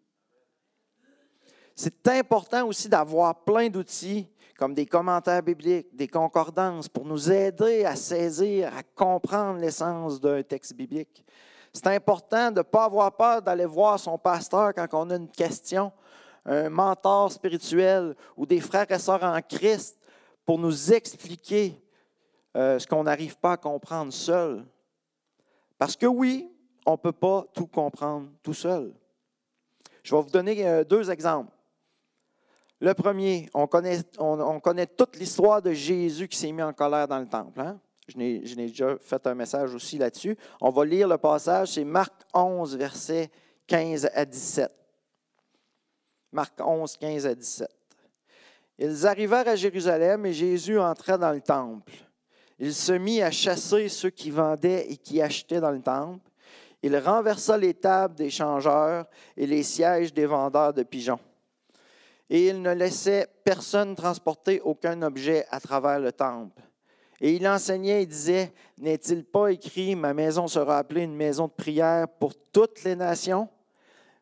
C'est 1.75 2.09
important 2.09 2.67
aussi 2.67 2.88
d'avoir 2.88 3.45
plein 3.45 3.69
d'outils 3.69 4.29
comme 4.59 4.75
des 4.75 4.87
commentaires 4.87 5.43
bibliques, 5.43 5.95
des 5.95 6.09
concordances 6.09 6.88
pour 6.88 7.05
nous 7.05 7.31
aider 7.31 7.85
à 7.85 7.95
saisir, 7.95 8.73
à 8.75 8.83
comprendre 8.83 9.61
l'essence 9.61 10.19
d'un 10.21 10.43
texte 10.43 10.75
biblique. 10.75 11.25
C'est 11.73 11.88
important 11.88 12.50
de 12.50 12.59
ne 12.59 12.62
pas 12.62 12.85
avoir 12.85 13.15
peur 13.15 13.43
d'aller 13.43 13.67
voir 13.67 14.00
son 14.00 14.17
pasteur 14.17 14.73
quand 14.75 14.88
on 14.95 15.11
a 15.11 15.17
une 15.17 15.29
question, 15.29 15.93
un 16.47 16.71
mentor 16.71 17.31
spirituel 17.31 18.17
ou 18.35 18.47
des 18.47 18.61
frères 18.61 18.91
et 18.91 18.99
sœurs 18.99 19.25
en 19.25 19.41
Christ 19.43 19.99
pour 20.47 20.59
nous 20.59 20.93
expliquer 20.93 21.79
euh, 22.57 22.79
ce 22.79 22.87
qu'on 22.87 23.05
n'arrive 23.05 23.37
pas 23.37 23.53
à 23.53 23.57
comprendre 23.59 24.12
seul. 24.12 24.65
Parce 25.76 25.97
que 25.97 26.07
oui, 26.07 26.50
on 26.87 26.93
ne 26.93 26.97
peut 26.97 27.12
pas 27.12 27.45
tout 27.52 27.66
comprendre 27.66 28.28
tout 28.43 28.55
seul. 28.55 28.95
Je 30.02 30.14
vais 30.14 30.23
vous 30.23 30.31
donner 30.31 30.66
euh, 30.66 30.85
deux 30.85 31.11
exemples. 31.11 31.52
Le 32.81 32.95
premier, 32.95 33.49
on 33.55 33.66
connaît, 33.66 33.99
on, 34.19 34.61
connaît 34.61 34.87
toute 34.87 35.16
l'histoire 35.16 35.61
de 35.61 35.73
Jésus 35.73 36.28
qui 36.28 36.38
s'est 36.38 36.52
mis 36.52 36.62
en 36.62 36.73
colère 36.73 37.09
dans 37.09 37.19
le 37.19 37.26
temple. 37.26 37.61
Hein? 37.61 37.81
Je 38.07 38.16
n'ai 38.16 38.66
déjà 38.69 38.97
fait 39.00 39.26
un 39.26 39.35
message 39.35 39.75
aussi 39.75 39.99
là-dessus. 39.99 40.37
On 40.61 40.71
va 40.71 40.85
lire 40.85 41.09
le 41.09 41.19
passage, 41.19 41.73
c'est 41.73 41.85
Marc 41.85 42.12
11, 42.33 42.76
versets 42.76 43.31
15 43.66 44.11
à 44.14 44.25
17. 44.25 44.71
Marc 46.31 46.61
11, 46.61 46.97
15 46.99 47.26
à 47.26 47.35
17. 47.35 47.69
Ils 48.78 49.07
arrivèrent 49.07 49.49
à 49.49 49.57
Jérusalem 49.57 50.26
et 50.26 50.35
Jésus 50.35 50.78
entra 50.78 51.16
dans 51.16 51.33
le 51.33 51.40
temple. 51.40 51.93
Il 52.59 52.75
se 52.75 52.93
mit 52.93 53.23
à 53.23 53.31
chasser 53.31 53.88
ceux 53.88 54.11
qui 54.11 54.31
vendaient 54.31 54.87
et 54.90 54.97
qui 54.99 55.21
achetaient 55.21 55.61
dans 55.61 55.71
le 55.71 55.81
temple. 55.81 56.25
Il 56.87 56.97
renversa 56.99 57.59
les 57.59 57.75
tables 57.75 58.14
des 58.14 58.31
changeurs 58.31 59.07
et 59.37 59.45
les 59.45 59.64
sièges 59.64 60.14
des 60.14 60.25
vendeurs 60.25 60.73
de 60.73 60.85
pigeons. 60.85 61.19
Et 62.31 62.47
il 62.47 62.62
ne 62.62 62.73
laissait 62.73 63.26
personne 63.43 63.97
transporter 63.97 64.61
aucun 64.61 65.02
objet 65.02 65.47
à 65.50 65.59
travers 65.59 65.99
le 65.99 66.12
temple. 66.12 66.62
Et 67.21 67.33
il 67.33 67.49
enseignait 67.49 68.05
et 68.05 68.07
disait, 68.07 68.52
N'est-il 68.78 69.25
pas 69.25 69.49
écrit, 69.49 69.97
ma 69.97 70.14
maison 70.14 70.47
sera 70.47 70.78
appelée 70.78 71.02
une 71.02 71.16
maison 71.16 71.49
de 71.49 71.52
prière 71.52 72.07
pour 72.07 72.35
toutes 72.52 72.85
les 72.85 72.95
nations? 72.95 73.49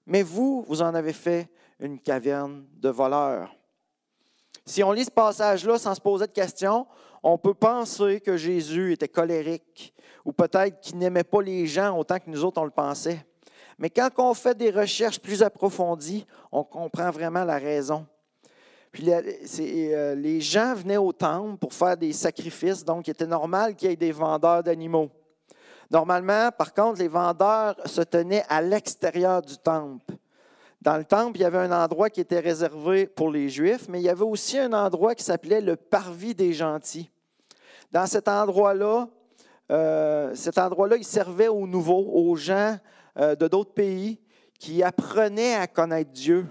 Mais 0.06 0.22
vous, 0.22 0.64
vous 0.66 0.80
en 0.80 0.94
avez 0.94 1.12
fait 1.12 1.50
une 1.80 1.98
caverne 1.98 2.64
de 2.78 2.88
voleurs. 2.88 3.54
Si 4.64 4.82
on 4.82 4.92
lit 4.92 5.04
ce 5.04 5.10
passage-là 5.10 5.76
sans 5.76 5.94
se 5.94 6.00
poser 6.00 6.28
de 6.28 6.32
questions, 6.32 6.86
on 7.22 7.36
peut 7.36 7.52
penser 7.52 8.22
que 8.22 8.38
Jésus 8.38 8.94
était 8.94 9.08
colérique 9.08 9.93
ou 10.24 10.32
peut-être 10.32 10.80
qu'il 10.80 10.98
n'aimait 10.98 11.24
pas 11.24 11.42
les 11.42 11.66
gens 11.66 11.96
autant 11.98 12.18
que 12.18 12.28
nous 12.30 12.44
autres 12.44 12.60
on 12.60 12.64
le 12.64 12.70
pensait. 12.70 13.24
Mais 13.78 13.90
quand 13.90 14.10
on 14.18 14.34
fait 14.34 14.56
des 14.56 14.70
recherches 14.70 15.20
plus 15.20 15.42
approfondies, 15.42 16.26
on 16.52 16.64
comprend 16.64 17.10
vraiment 17.10 17.44
la 17.44 17.58
raison. 17.58 18.06
Puis 18.92 19.10
euh, 19.10 20.14
les 20.14 20.40
gens 20.40 20.74
venaient 20.74 20.96
au 20.96 21.12
temple 21.12 21.58
pour 21.58 21.74
faire 21.74 21.96
des 21.96 22.12
sacrifices, 22.12 22.84
donc 22.84 23.08
il 23.08 23.10
était 23.10 23.26
normal 23.26 23.74
qu'il 23.74 23.90
y 23.90 23.92
ait 23.92 23.96
des 23.96 24.12
vendeurs 24.12 24.62
d'animaux. 24.62 25.10
Normalement, 25.90 26.50
par 26.56 26.72
contre, 26.72 27.00
les 27.00 27.08
vendeurs 27.08 27.76
se 27.86 28.02
tenaient 28.02 28.44
à 28.48 28.62
l'extérieur 28.62 29.42
du 29.42 29.58
temple. 29.58 30.14
Dans 30.80 30.96
le 30.96 31.04
temple, 31.04 31.38
il 31.38 31.40
y 31.40 31.44
avait 31.44 31.58
un 31.58 31.72
endroit 31.72 32.10
qui 32.10 32.20
était 32.20 32.40
réservé 32.40 33.06
pour 33.06 33.30
les 33.30 33.48
Juifs, 33.48 33.88
mais 33.88 34.00
il 34.00 34.04
y 34.04 34.08
avait 34.08 34.22
aussi 34.22 34.58
un 34.58 34.72
endroit 34.72 35.14
qui 35.14 35.24
s'appelait 35.24 35.60
le 35.60 35.76
parvis 35.76 36.34
des 36.34 36.52
gentils. 36.52 37.10
Dans 37.90 38.06
cet 38.06 38.28
endroit-là, 38.28 39.08
euh, 39.70 40.34
cet 40.34 40.58
endroit-là, 40.58 40.96
il 40.96 41.04
servait 41.04 41.48
aux 41.48 41.66
nouveaux, 41.66 42.10
aux 42.12 42.36
gens 42.36 42.78
euh, 43.18 43.34
de 43.34 43.48
d'autres 43.48 43.72
pays 43.72 44.20
qui 44.58 44.82
apprenaient 44.82 45.54
à 45.54 45.66
connaître 45.66 46.10
Dieu. 46.10 46.46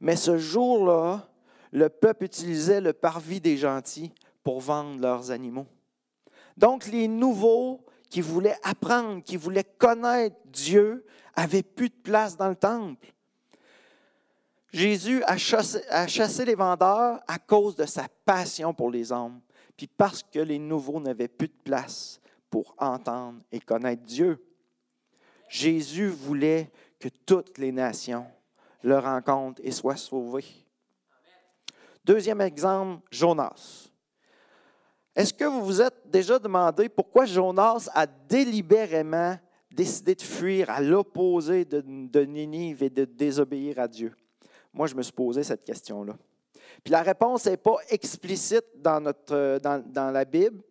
Mais 0.00 0.16
ce 0.16 0.38
jour-là, 0.38 1.28
le 1.72 1.88
peuple 1.88 2.24
utilisait 2.24 2.80
le 2.80 2.92
parvis 2.92 3.40
des 3.40 3.56
gentils 3.56 4.12
pour 4.42 4.60
vendre 4.60 5.00
leurs 5.00 5.30
animaux. 5.30 5.66
Donc, 6.56 6.86
les 6.86 7.08
nouveaux 7.08 7.80
qui 8.10 8.20
voulaient 8.20 8.56
apprendre, 8.62 9.22
qui 9.24 9.36
voulaient 9.36 9.64
connaître 9.64 10.36
Dieu, 10.46 11.04
avaient 11.34 11.64
plus 11.64 11.88
de 11.88 11.96
place 12.02 12.36
dans 12.36 12.48
le 12.48 12.54
temple. 12.54 13.12
Jésus 14.72 15.22
a 15.24 15.36
chassé, 15.36 16.44
les 16.44 16.54
vendeurs 16.54 17.20
à 17.26 17.38
cause 17.38 17.76
de 17.76 17.86
sa 17.86 18.06
passion 18.24 18.74
pour 18.74 18.90
les 18.90 19.12
hommes, 19.12 19.40
puis 19.76 19.86
parce 19.86 20.22
que 20.22 20.40
les 20.40 20.58
nouveaux 20.58 21.00
n'avaient 21.00 21.28
plus 21.28 21.48
de 21.48 21.58
place 21.64 22.20
pour 22.54 22.76
entendre 22.78 23.40
et 23.50 23.58
connaître 23.58 24.04
Dieu. 24.04 24.38
Jésus 25.48 26.06
voulait 26.06 26.70
que 27.00 27.08
toutes 27.26 27.58
les 27.58 27.72
nations 27.72 28.26
le 28.84 28.96
rencontrent 28.96 29.60
et 29.64 29.72
soient 29.72 29.96
sauvées. 29.96 30.44
Deuxième 32.04 32.40
exemple, 32.40 33.02
Jonas. 33.10 33.88
Est-ce 35.16 35.34
que 35.34 35.44
vous 35.46 35.64
vous 35.64 35.82
êtes 35.82 36.08
déjà 36.08 36.38
demandé 36.38 36.88
pourquoi 36.88 37.24
Jonas 37.24 37.88
a 37.92 38.06
délibérément 38.06 39.36
décidé 39.72 40.14
de 40.14 40.22
fuir 40.22 40.70
à 40.70 40.80
l'opposé 40.80 41.64
de, 41.64 41.82
de 41.84 42.20
Ninive 42.20 42.84
et 42.84 42.90
de 42.90 43.04
désobéir 43.04 43.80
à 43.80 43.88
Dieu? 43.88 44.14
Moi, 44.72 44.86
je 44.86 44.94
me 44.94 45.02
suis 45.02 45.12
posé 45.12 45.42
cette 45.42 45.64
question-là. 45.64 46.16
Puis 46.84 46.92
la 46.92 47.02
réponse 47.02 47.46
n'est 47.46 47.56
pas 47.56 47.78
explicite 47.88 48.66
dans, 48.76 49.00
notre, 49.00 49.58
dans, 49.58 49.84
dans 49.84 50.12
la 50.12 50.24
Bible, 50.24 50.62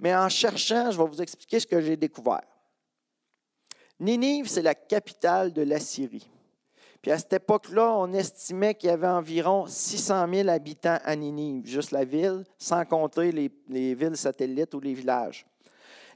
mais 0.00 0.14
en 0.14 0.28
cherchant, 0.28 0.90
je 0.90 0.98
vais 0.98 1.06
vous 1.08 1.22
expliquer 1.22 1.60
ce 1.60 1.66
que 1.66 1.80
j'ai 1.80 1.96
découvert. 1.96 2.42
Ninive, 4.00 4.48
c'est 4.48 4.62
la 4.62 4.74
capitale 4.74 5.52
de 5.52 5.62
l'Assyrie. 5.62 6.28
Puis 7.02 7.10
à 7.12 7.18
cette 7.18 7.34
époque-là, 7.34 7.94
on 7.96 8.12
estimait 8.12 8.74
qu'il 8.74 8.88
y 8.88 8.92
avait 8.92 9.06
environ 9.06 9.66
600 9.66 10.26
000 10.32 10.48
habitants 10.48 10.98
à 11.04 11.16
Ninive, 11.16 11.66
juste 11.66 11.92
la 11.92 12.04
ville, 12.04 12.44
sans 12.58 12.84
compter 12.84 13.32
les, 13.32 13.50
les, 13.68 13.94
villes 13.94 14.16
satellites 14.16 14.74
ou 14.74 14.80
les 14.80 14.94
villages. 14.94 15.46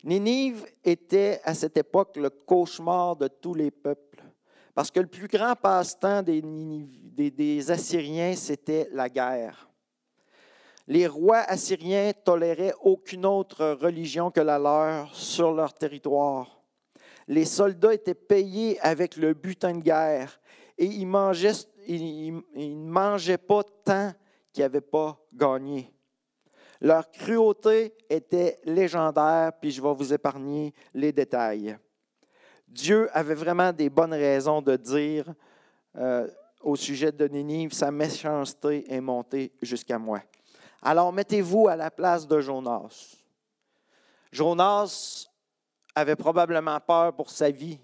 Ninive 0.03 0.67
était 0.83 1.41
à 1.45 1.55
cette 1.55 1.77
époque 1.77 2.17
le 2.17 2.29
cauchemar 2.29 3.17
de 3.17 3.29
tous 3.29 3.55
les 3.55 3.71
peuples. 3.71 4.23
Parce 4.75 4.91
que 4.91 5.01
le 5.01 5.07
plus 5.07 5.29
grand 5.29 5.55
passe-temps 5.55 6.23
des, 6.23 7.71
Assyriens, 7.71 8.35
c'était 8.35 8.89
la 8.93 9.09
guerre. 9.09 9.69
Les 10.87 11.07
rois 11.07 11.39
assyriens 11.39 12.13
toléraient 12.13 12.75
aucune 12.83 13.25
autre 13.25 13.79
religion 13.81 14.31
que 14.31 14.41
la 14.41 14.59
leur 14.59 15.15
sur 15.15 15.53
leur 15.53 15.73
territoire. 15.73 16.63
Les 17.27 17.47
soldats 17.47 17.95
étaient 17.95 18.15
payés 18.15 18.79
avec 18.81 19.17
le 19.17 19.33
butin 19.33 19.73
de 19.75 19.81
guerre 19.81 20.39
et 20.77 20.85
ils, 20.85 21.09
ne 21.09 22.91
mangeaient 22.91 23.39
pas 23.39 23.63
tant 23.85 24.13
qu'ils 24.53 24.63
n'avaient 24.63 24.83
pas 24.83 25.19
gagné. 25.33 25.91
Leur 26.83 27.11
cruauté 27.11 27.95
était 28.11 28.61
légendaire, 28.65 29.53
puis 29.59 29.71
je 29.71 29.81
vais 29.81 29.95
vous 29.95 30.13
épargner 30.13 30.75
les 30.93 31.13
détails. 31.13 31.79
Dieu 32.69 33.09
avait 33.17 33.35
vraiment 33.35 33.73
des 33.73 33.89
bonnes 33.89 34.13
raisons 34.13 34.61
de 34.61 34.77
dire 34.77 35.33
euh, 35.97 36.29
au 36.61 36.77
sujet 36.77 37.13
de 37.13 37.27
Ninive, 37.27 37.73
sa 37.73 37.91
méchanceté 37.91 38.85
est 38.93 39.01
montée 39.01 39.53
jusqu'à 39.63 39.99
moi. 39.99 40.21
Alors 40.85 41.13
mettez-vous 41.13 41.67
à 41.67 41.75
la 41.75 41.91
place 41.91 42.29
de 42.29 42.41
Jonas. 42.41 43.17
Jonas 44.31 45.27
avait 45.95 46.17
probablement 46.17 46.79
peur 46.79 47.15
pour 47.15 47.31
sa 47.31 47.51
vie. 47.51 47.81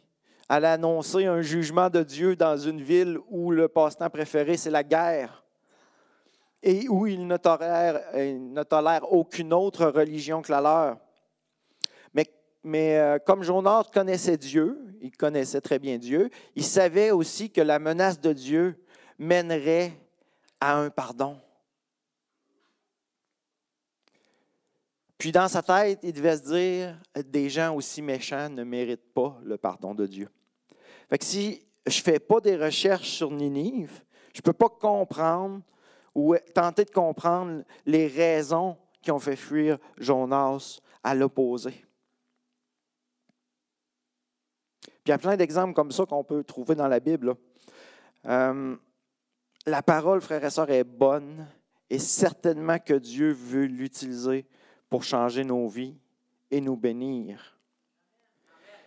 Elle 0.49 0.65
a 0.65 0.75
annoncé 0.75 1.27
un 1.27 1.41
jugement 1.41 1.91
de 1.91 2.03
Dieu 2.03 2.37
dans 2.37 2.57
une 2.57 2.81
ville 2.81 3.19
où 3.29 3.51
le 3.51 3.69
passe-temps 3.69 4.11
préféré, 4.11 4.57
c'est 4.57 4.71
la 4.71 4.85
guerre 4.85 5.45
et 6.63 6.89
où 6.89 7.07
il 7.07 7.27
ne 7.27 7.37
tolère, 7.39 8.03
ne 8.15 8.63
tolère 8.63 9.11
aucune 9.13 9.53
autre 9.53 9.87
religion 9.87 10.43
que 10.43 10.53
la 10.53 10.61
leur 10.61 10.99
mais 12.63 12.99
euh, 12.99 13.19
comme 13.19 13.43
Jonas 13.43 13.85
connaissait 13.93 14.37
Dieu, 14.37 14.79
il 15.01 15.17
connaissait 15.17 15.61
très 15.61 15.79
bien 15.79 15.99
Dieu, 15.99 16.31
il 16.55 16.65
savait 16.65 17.11
aussi 17.11 17.51
que 17.51 17.61
la 17.61 17.79
menace 17.79 18.21
de 18.21 18.33
Dieu 18.33 18.85
mènerait 19.19 19.93
à 20.61 20.77
un 20.77 20.91
pardon. 20.91 21.39
Puis 25.21 25.33
dans 25.33 25.49
sa 25.49 25.63
tête, 25.63 26.01
il 26.03 26.15
devait 26.15 26.39
se 26.39 26.51
dire, 26.51 26.99
des 27.27 27.51
gens 27.51 27.75
aussi 27.75 28.01
méchants 28.01 28.49
ne 28.49 28.65
méritent 28.65 29.13
pas 29.13 29.39
le 29.45 29.59
pardon 29.59 29.95
de 29.95 30.07
Dieu. 30.07 30.31
Fait 31.11 31.19
que 31.19 31.25
si 31.27 31.63
je 31.87 31.99
ne 31.99 32.03
fais 32.03 32.19
pas 32.19 32.41
des 32.41 32.57
recherches 32.57 33.11
sur 33.11 33.31
Ninive, 33.31 34.03
je 34.33 34.39
ne 34.39 34.43
peux 34.43 34.55
pas 34.55 34.71
comprendre 34.71 35.61
ou 36.15 36.35
tenter 36.55 36.87
de 36.87 36.91
comprendre 36.91 37.65
les 37.85 38.07
raisons 38.07 38.79
qui 39.03 39.11
ont 39.11 39.19
fait 39.19 39.37
fuir 39.37 39.77
Jonas 39.99 40.81
à 41.05 41.15
l'opposé. 41.15 41.85
il 45.05 45.11
y 45.11 45.13
a 45.13 45.19
plein 45.19 45.37
d'exemples 45.37 45.75
comme 45.75 45.93
ça 45.93 46.07
qu'on 46.07 46.25
peut 46.25 46.45
trouver 46.45 46.75
dans 46.75 46.89
la 46.89 47.01
Bible. 47.01 47.35
Euh, 48.25 48.75
la 49.67 49.83
parole, 49.83 50.23
frères 50.23 50.45
et 50.47 50.51
sœurs, 50.51 50.71
est 50.71 50.85
bonne 50.85 51.47
et 51.91 51.99
certainement 51.99 52.79
que 52.79 52.95
Dieu 52.95 53.33
veut 53.33 53.67
l'utiliser 53.67 54.47
pour 54.91 55.05
changer 55.05 55.45
nos 55.45 55.69
vies 55.69 55.97
et 56.51 56.61
nous 56.61 56.77
bénir. 56.77 57.57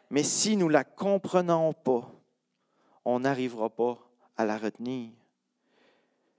Mais 0.10 0.22
si 0.22 0.58
nous 0.58 0.68
ne 0.68 0.74
la 0.74 0.84
comprenons 0.84 1.74
pas, 1.74 2.12
on 3.06 3.22
n'arrivera 3.22 3.70
pas 3.70 3.98
à 4.38 4.46
la 4.46 4.58
retenir. 4.58 5.12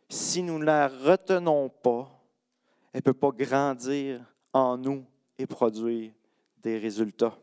Si 0.09 0.43
nous 0.43 0.59
ne 0.59 0.65
la 0.65 0.87
retenons 0.87 1.71
pas, 1.71 2.09
elle 2.93 2.99
ne 2.99 3.03
peut 3.03 3.15
pas 3.15 3.31
grandir 3.31 4.21
en 4.53 4.77
nous 4.77 5.05
et 5.39 5.47
produire 5.47 6.13
des 6.59 6.79
résultats. 6.79 7.37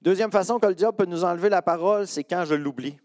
Deuxième 0.00 0.32
façon 0.32 0.58
que 0.58 0.66
le 0.66 0.74
diable 0.74 0.96
peut 0.96 1.06
nous 1.06 1.22
enlever 1.22 1.48
la 1.48 1.62
parole, 1.62 2.08
c'est 2.08 2.24
quand 2.24 2.44
je 2.44 2.54
l'oublie. 2.54 2.98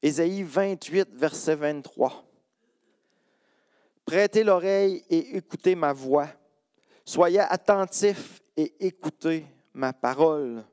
Ésaïe 0.00 0.42
28, 0.42 1.10
verset 1.12 1.56
23. 1.56 2.24
Prêtez 4.06 4.44
l'oreille 4.44 5.04
et 5.10 5.36
écoutez 5.36 5.74
ma 5.74 5.92
voix. 5.92 6.28
Soyez 7.04 7.40
attentifs 7.40 8.40
et 8.56 8.86
écoutez 8.86 9.44
ma 9.74 9.92
parole. 9.92 10.64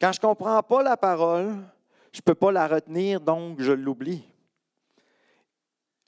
Quand 0.00 0.12
je 0.12 0.18
ne 0.18 0.28
comprends 0.28 0.62
pas 0.62 0.82
la 0.82 0.96
parole, 0.96 1.56
je 2.10 2.20
ne 2.20 2.22
peux 2.24 2.34
pas 2.34 2.50
la 2.50 2.66
retenir, 2.66 3.20
donc 3.20 3.60
je 3.60 3.72
l'oublie. 3.72 4.26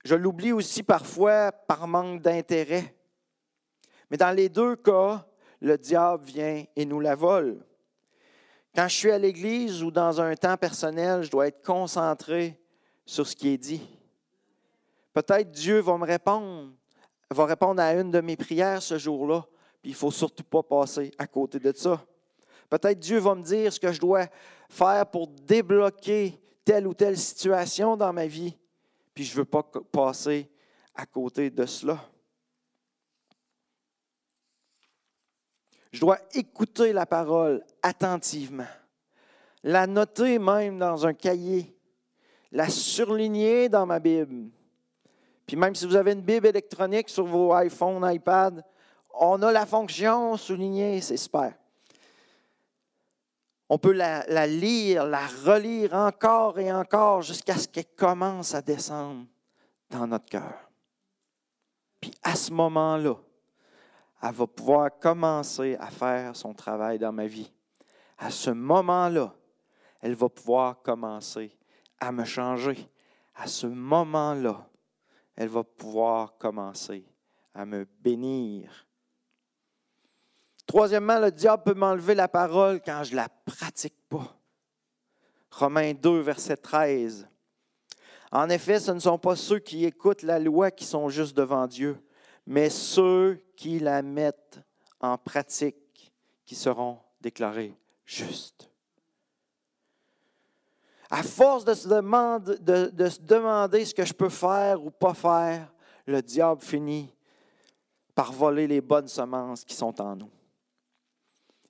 Je 0.03 0.15
l'oublie 0.15 0.53
aussi 0.53 0.83
parfois 0.83 1.53
par 1.53 1.87
manque 1.87 2.23
d'intérêt. 2.23 2.95
Mais 4.11 4.17
dans 4.17 4.35
les 4.35 4.49
deux 4.49 4.77
cas, 4.77 5.27
le 5.61 5.77
diable 5.77 6.25
vient 6.25 6.65
et 6.75 6.85
nous 6.87 7.01
la 7.01 7.15
vole. 7.15 7.63
Quand 8.75 8.89
je 8.89 8.97
suis 8.97 9.11
à 9.11 9.19
l'église 9.19 9.83
ou 9.83 9.91
dans 9.91 10.23
un 10.23 10.35
temps 10.37 10.57
personnel, 10.57 11.23
je 11.23 11.31
dois 11.31 11.49
être 11.49 11.63
concentré 11.63 12.59
sur 13.05 13.27
ce 13.27 13.37
qui 13.37 13.49
est 13.49 13.59
dit. 13.59 14.00
Peut-être 15.13 15.51
Dieu 15.51 15.81
va 15.81 15.97
me 15.99 16.07
répondre, 16.07 16.73
va 17.31 17.47
répondre 17.47 17.83
à 17.83 17.95
une 17.95 18.11
de 18.11 18.21
mes 18.21 18.37
prières 18.37 18.83
ce 18.83 18.99
jour-là, 18.99 19.45
puis 19.83 19.91
il 19.91 19.95
ne 19.95 19.99
faut 19.99 20.11
surtout 20.11 20.45
pas 20.45 20.63
passer 20.63 21.11
à 21.19 21.27
côté 21.27 21.59
de 21.59 21.73
ça. 21.75 22.05
Peut-être 22.69 23.01
Dieu 23.01 23.19
va 23.19 23.35
me 23.35 23.43
dire 23.43 23.73
ce 23.73 23.81
que 23.81 23.93
je 23.93 24.01
dois 24.01 24.27
faire 24.69 25.05
pour 25.07 25.27
débloquer 25.27 26.41
telle 26.65 26.87
ou 26.87 26.95
telle 26.95 27.19
situation 27.19 27.97
dans 27.97 28.13
ma 28.13 28.27
vie, 28.27 28.57
puis 29.13 29.25
je 29.25 29.33
ne 29.33 29.39
veux 29.39 29.45
pas 29.45 29.65
passer 29.91 30.49
à 30.95 31.07
côté 31.07 31.51
de 31.51 31.67
cela. 31.67 31.99
Je 35.91 36.01
dois 36.01 36.21
écouter 36.35 36.93
la 36.93 37.07
parole 37.07 37.65
attentivement, 37.83 38.69
la 39.65 39.89
noter 39.89 40.39
même 40.39 40.79
dans 40.79 41.05
un 41.05 41.15
cahier, 41.15 41.77
la 42.53 42.69
surligner 42.69 43.69
dans 43.69 43.87
ma 43.87 43.99
Bible. 43.99 44.51
Puis 45.51 45.57
même 45.57 45.75
si 45.75 45.85
vous 45.85 45.97
avez 45.97 46.13
une 46.13 46.21
Bible 46.21 46.47
électronique 46.47 47.09
sur 47.09 47.25
vos 47.25 47.53
iPhones, 47.59 48.09
iPad, 48.09 48.65
on 49.13 49.43
a 49.43 49.51
la 49.51 49.67
fonction 49.67 50.37
souligner, 50.37 51.01
c'est 51.01 51.17
super. 51.17 51.55
On 53.69 53.77
peut 53.77 53.91
la, 53.91 54.47
lire, 54.47 55.05
la 55.07 55.27
relire 55.45 55.93
encore 55.95 56.61
et 56.61 56.73
encore 56.73 57.23
jusqu'à 57.23 57.57
ce 57.57 57.67
qu'elle 57.67 57.93
commence 57.97 58.55
à 58.55 58.63
descendre 58.63 59.27
dans 59.91 60.07
notre 60.07 60.27
cœur. 60.27 60.71
Puis 62.01 62.13
à 62.23 62.37
ce 62.37 62.53
moment-là, 62.53 63.17
elle 64.23 64.31
va 64.31 64.47
pouvoir 64.47 65.01
commencer 65.01 65.77
à 65.81 65.89
faire 65.89 66.37
son 66.37 66.55
travail 66.55 67.01
dans 67.01 67.13
ma 67.13 67.27
vie. 67.27 67.53
À 68.19 68.31
ce 68.31 68.51
moment-là, 68.51 69.35
elle 70.01 70.15
va 70.15 70.29
pouvoir 70.29 70.81
commencer 70.81 71.51
à 71.99 72.13
me 72.13 72.25
changer. 72.25 72.89
À 73.35 73.49
ce 73.49 73.67
moment-là, 73.67 74.70
elle 75.41 75.49
va 75.49 75.65
pouvoir 75.65 76.37
commencer 76.37 77.03
à 77.55 77.65
me 77.65 77.87
bénir. 78.03 78.87
Troisièmement, 80.67 81.19
le 81.19 81.31
diable 81.33 81.63
peut 81.63 81.73
m'enlever 81.73 82.15
la 82.15 82.29
parole 82.29 82.83
quand 82.83 83.05
je 83.05 83.13
ne 83.13 83.17
la 83.17 83.31
pratique 83.47 83.97
pas. 84.11 84.39
Romains 85.51 85.95
2, 85.95 86.21
verset 86.21 86.59
13. 86.59 87.27
En 88.31 88.51
effet, 88.51 88.81
ce 88.81 88.91
ne 88.91 88.99
sont 88.99 89.17
pas 89.17 89.35
ceux 89.35 89.61
qui 89.61 89.87
écoutent 89.87 90.25
la 90.25 90.39
loi 90.39 90.71
qui 90.71 90.85
sont 90.85 91.09
juste 91.09 91.35
devant 91.35 91.67
Dieu, 91.67 91.99
mais 92.45 92.69
ceux 92.69 93.43
qui 93.57 93.79
la 93.79 94.03
mettent 94.03 94.61
en 95.01 95.17
pratique 95.17 96.13
qui 96.45 96.55
seront 96.55 96.99
déclarés 97.23 97.75
justes. 98.05 98.70
À 101.11 101.25
force 101.25 101.65
de 101.65 101.75
se, 101.75 101.89
demander, 101.89 103.85
ce 103.85 103.93
que 103.93 104.05
je 104.05 104.13
peux 104.13 104.29
faire 104.29 104.85
ou 104.85 104.91
pas 104.91 105.13
faire, 105.13 105.73
le 106.07 106.23
diable 106.23 106.63
finit 106.63 107.13
par 108.15 108.33
voler 108.33 108.69
les 108.69 108.81
bonnes 108.81 109.09
semences 109.09 109.65
qui 109.65 109.75
sont 109.75 110.01
en 110.01 110.15
nous. 110.15 110.31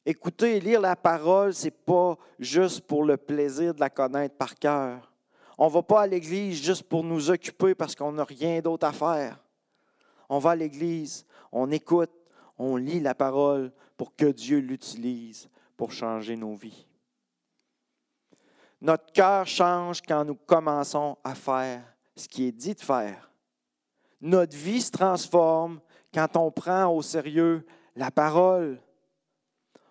Écouter 0.05 0.57
et 0.57 0.61
lire 0.61 0.81
la 0.81 0.95
parole, 0.95 1.55
ce 1.55 1.67
n'est 1.67 1.71
pas 1.71 2.19
juste 2.39 2.83
pour 2.83 3.05
le 3.05 3.17
plaisir 3.17 3.75
de 3.75 3.81
la 3.81 3.89
connaître 3.89 4.37
par 4.37 4.55
cœur. 4.55 5.11
On 5.57 5.67
ne 5.67 5.73
va 5.73 5.83
pas 5.83 6.03
à 6.03 6.07
l'église 6.07 6.63
juste 6.63 6.83
pour 6.83 7.03
nous 7.03 7.31
occuper 7.31 7.75
parce 7.75 7.95
qu'on 7.95 8.13
n'a 8.13 8.25
rien 8.25 8.61
d'autre 8.61 8.87
à 8.87 8.93
faire. 8.93 9.39
On 10.29 10.39
va 10.39 10.51
à 10.51 10.57
l'église, 10.57 11.25
on 11.53 11.71
écoute, 11.71 12.13
on 12.59 12.77
lit 12.77 13.01
la 13.01 13.15
parole 13.15 13.73
pour 13.97 14.15
que 14.15 14.27
Dieu 14.27 14.59
l'utilise 14.59 15.49
pour 15.77 15.93
changer 15.93 16.37
nos 16.37 16.55
vies. 16.55 16.87
Notre 18.81 19.13
cœur 19.13 19.47
change 19.47 20.01
quand 20.01 20.25
nous 20.25 20.35
commençons 20.35 21.19
à 21.23 21.35
faire 21.35 21.83
ce 22.17 22.27
qui 22.27 22.47
est 22.47 22.53
dit 22.53 22.75
de 22.75 22.81
faire. 22.81 23.31
Notre 24.21 24.57
vie 24.57 24.81
se 24.81 24.91
transforme 24.91 25.81
quand 26.13 26.37
on 26.37 26.51
prend 26.51 26.87
au 26.87 27.03
sérieux 27.03 27.67
la 27.95 28.11
parole. 28.11 28.81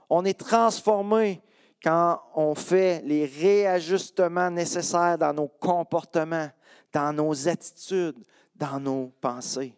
On 0.09 0.25
est 0.25 0.39
transformé 0.39 1.41
quand 1.83 2.21
on 2.35 2.55
fait 2.55 3.01
les 3.05 3.25
réajustements 3.25 4.49
nécessaires 4.49 5.17
dans 5.17 5.33
nos 5.33 5.47
comportements, 5.47 6.49
dans 6.91 7.13
nos 7.13 7.47
attitudes, 7.47 8.23
dans 8.55 8.79
nos 8.79 9.13
pensées. 9.21 9.75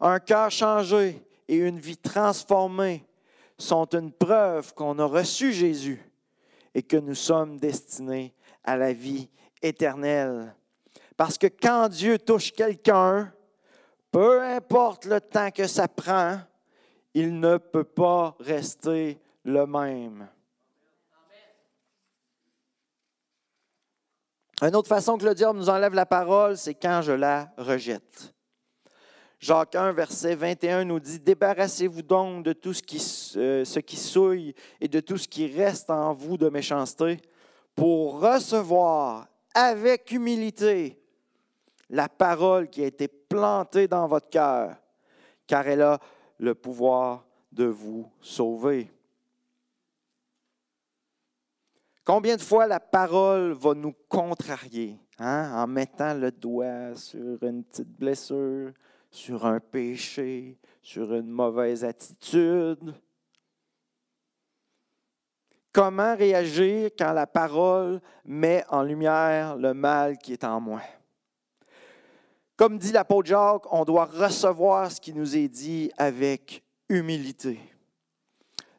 Un 0.00 0.18
cœur 0.18 0.50
changé 0.50 1.24
et 1.46 1.56
une 1.56 1.78
vie 1.78 1.96
transformée 1.96 3.06
sont 3.56 3.86
une 3.86 4.12
preuve 4.12 4.74
qu'on 4.74 4.98
a 4.98 5.04
reçu 5.04 5.52
Jésus 5.52 6.09
et 6.74 6.82
que 6.82 6.96
nous 6.96 7.14
sommes 7.14 7.58
destinés 7.58 8.34
à 8.64 8.76
la 8.76 8.92
vie 8.92 9.28
éternelle. 9.62 10.54
Parce 11.16 11.36
que 11.36 11.46
quand 11.46 11.88
Dieu 11.88 12.18
touche 12.18 12.52
quelqu'un, 12.52 13.32
peu 14.10 14.42
importe 14.42 15.04
le 15.04 15.20
temps 15.20 15.50
que 15.50 15.66
ça 15.66 15.88
prend, 15.88 16.40
il 17.14 17.38
ne 17.38 17.56
peut 17.56 17.84
pas 17.84 18.36
rester 18.40 19.18
le 19.44 19.66
même. 19.66 20.28
Une 24.62 24.76
autre 24.76 24.88
façon 24.88 25.16
que 25.16 25.24
le 25.24 25.34
diable 25.34 25.58
nous 25.58 25.70
enlève 25.70 25.94
la 25.94 26.06
parole, 26.06 26.56
c'est 26.56 26.74
quand 26.74 27.00
je 27.02 27.12
la 27.12 27.50
rejette. 27.56 28.34
Jacques 29.40 29.74
1, 29.74 29.92
verset 29.92 30.34
21 30.34 30.84
nous 30.84 31.00
dit, 31.00 31.18
Débarrassez-vous 31.18 32.02
donc 32.02 32.44
de 32.44 32.52
tout 32.52 32.74
ce 32.74 32.82
qui, 32.82 33.02
euh, 33.38 33.64
ce 33.64 33.80
qui 33.80 33.96
souille 33.96 34.54
et 34.82 34.86
de 34.86 35.00
tout 35.00 35.16
ce 35.16 35.26
qui 35.26 35.46
reste 35.46 35.88
en 35.88 36.12
vous 36.12 36.36
de 36.36 36.50
méchanceté 36.50 37.18
pour 37.74 38.20
recevoir 38.20 39.28
avec 39.54 40.12
humilité 40.12 41.02
la 41.88 42.10
parole 42.10 42.68
qui 42.68 42.82
a 42.84 42.86
été 42.86 43.08
plantée 43.08 43.88
dans 43.88 44.06
votre 44.06 44.28
cœur, 44.28 44.76
car 45.46 45.66
elle 45.66 45.82
a 45.82 45.98
le 46.38 46.54
pouvoir 46.54 47.24
de 47.50 47.64
vous 47.64 48.12
sauver. 48.20 48.92
Combien 52.04 52.36
de 52.36 52.42
fois 52.42 52.66
la 52.66 52.78
parole 52.78 53.52
va 53.52 53.72
nous 53.72 53.94
contrarier 54.06 54.98
hein, 55.18 55.50
en 55.54 55.66
mettant 55.66 56.12
le 56.12 56.30
doigt 56.30 56.94
sur 56.94 57.42
une 57.42 57.64
petite 57.64 57.98
blessure, 57.98 58.72
sur 59.10 59.44
un 59.44 59.60
péché, 59.60 60.56
sur 60.82 61.12
une 61.14 61.28
mauvaise 61.28 61.84
attitude. 61.84 62.94
Comment 65.72 66.16
réagir 66.16 66.90
quand 66.98 67.12
la 67.12 67.26
parole 67.26 68.00
met 68.24 68.64
en 68.70 68.82
lumière 68.82 69.56
le 69.56 69.72
mal 69.72 70.18
qui 70.18 70.32
est 70.32 70.44
en 70.44 70.60
moi? 70.60 70.80
Comme 72.56 72.76
dit 72.76 72.92
l'apôtre 72.92 73.28
Jacques, 73.28 73.72
on 73.72 73.84
doit 73.84 74.04
recevoir 74.04 74.90
ce 74.90 75.00
qui 75.00 75.14
nous 75.14 75.36
est 75.36 75.48
dit 75.48 75.90
avec 75.96 76.62
humilité. 76.88 77.58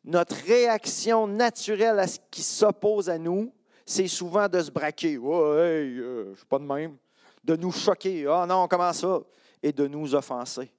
Notre 0.04 0.36
réaction 0.36 1.28
naturelle 1.28 2.00
à 2.00 2.08
ce 2.08 2.20
qui 2.30 2.42
s'oppose 2.42 3.10
à 3.10 3.18
nous, 3.18 3.54
c'est 3.86 4.08
souvent 4.08 4.48
de 4.48 4.62
se 4.62 4.72
braquer. 4.72 5.18
Ouais, 5.18 5.34
euh, 5.34 6.32
je 6.34 6.38
suis 6.38 6.46
pas 6.46 6.60
de 6.60 6.64
même. 6.64 6.98
De 7.44 7.56
nous 7.56 7.72
choquer. 7.72 8.28
Ah 8.28 8.46
non, 8.48 8.68
comment 8.68 8.94
ça? 8.94 9.20
Et 9.64 9.72
de 9.72 9.88
nous 9.88 10.16
offenser. 10.16 10.72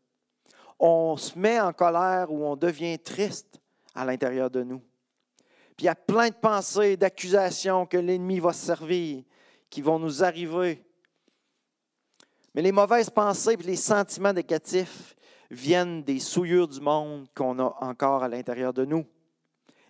On 0.79 1.17
se 1.17 1.39
met 1.39 1.61
en 1.61 1.73
colère 1.73 2.33
ou 2.33 2.45
on 2.45 2.57
devient 2.57 2.99
triste 2.99 3.61
à 3.95 4.05
l'intérieur 4.05 4.51
de 4.51 4.63
nous. 4.63 4.83
Puis 5.77 5.85
il 5.85 5.87
y 5.87 5.89
a 5.89 5.95
plein 5.95 6.29
de 6.29 6.35
pensées, 6.35 6.97
d'accusations 6.97 7.87
que 7.87 7.97
l'ennemi 7.97 8.41
va 8.41 8.53
se 8.53 8.67
servir, 8.67 9.23
qui 9.71 9.81
vont 9.81 9.99
nous 9.99 10.23
arriver. 10.23 10.85
Mais 12.55 12.63
les 12.63 12.73
mauvaises 12.73 13.11
pensées 13.11 13.55
et 13.55 13.63
les 13.63 13.77
sentiments 13.77 14.33
négatifs 14.33 15.15
viennent 15.51 16.03
des 16.03 16.19
souillures 16.19 16.69
du 16.69 16.81
monde 16.81 17.27
qu'on 17.35 17.59
a 17.59 17.77
encore 17.81 18.23
à 18.23 18.29
l'intérieur 18.29 18.73
de 18.73 18.85
nous. 18.85 19.07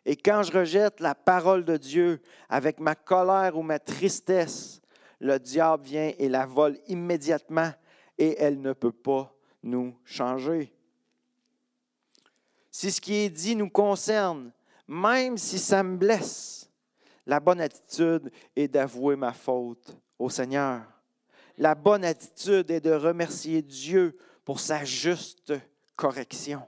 Et 0.04 0.16
quand 0.16 0.42
je 0.42 0.52
rejette 0.52 1.00
la 1.00 1.14
parole 1.14 1.64
de 1.64 1.76
Dieu 1.76 2.20
avec 2.48 2.80
ma 2.80 2.94
colère 2.94 3.56
ou 3.56 3.62
ma 3.62 3.78
tristesse, 3.78 4.80
le 5.20 5.38
diable 5.38 5.84
vient 5.84 6.12
et 6.18 6.28
la 6.28 6.46
vole 6.46 6.78
immédiatement 6.88 7.70
et 8.22 8.36
elle 8.38 8.60
ne 8.60 8.72
peut 8.72 8.92
pas 8.92 9.34
nous 9.64 9.96
changer. 10.04 10.72
Si 12.70 12.92
ce 12.92 13.00
qui 13.00 13.16
est 13.16 13.30
dit 13.30 13.56
nous 13.56 13.68
concerne, 13.68 14.52
même 14.86 15.36
si 15.36 15.58
ça 15.58 15.82
me 15.82 15.96
blesse, 15.96 16.70
la 17.26 17.40
bonne 17.40 17.60
attitude 17.60 18.30
est 18.54 18.68
d'avouer 18.68 19.16
ma 19.16 19.32
faute 19.32 19.96
au 20.20 20.30
Seigneur. 20.30 20.82
La 21.58 21.74
bonne 21.74 22.04
attitude 22.04 22.70
est 22.70 22.80
de 22.80 22.92
remercier 22.92 23.60
Dieu 23.60 24.16
pour 24.44 24.60
sa 24.60 24.84
juste 24.84 25.52
correction. 25.96 26.62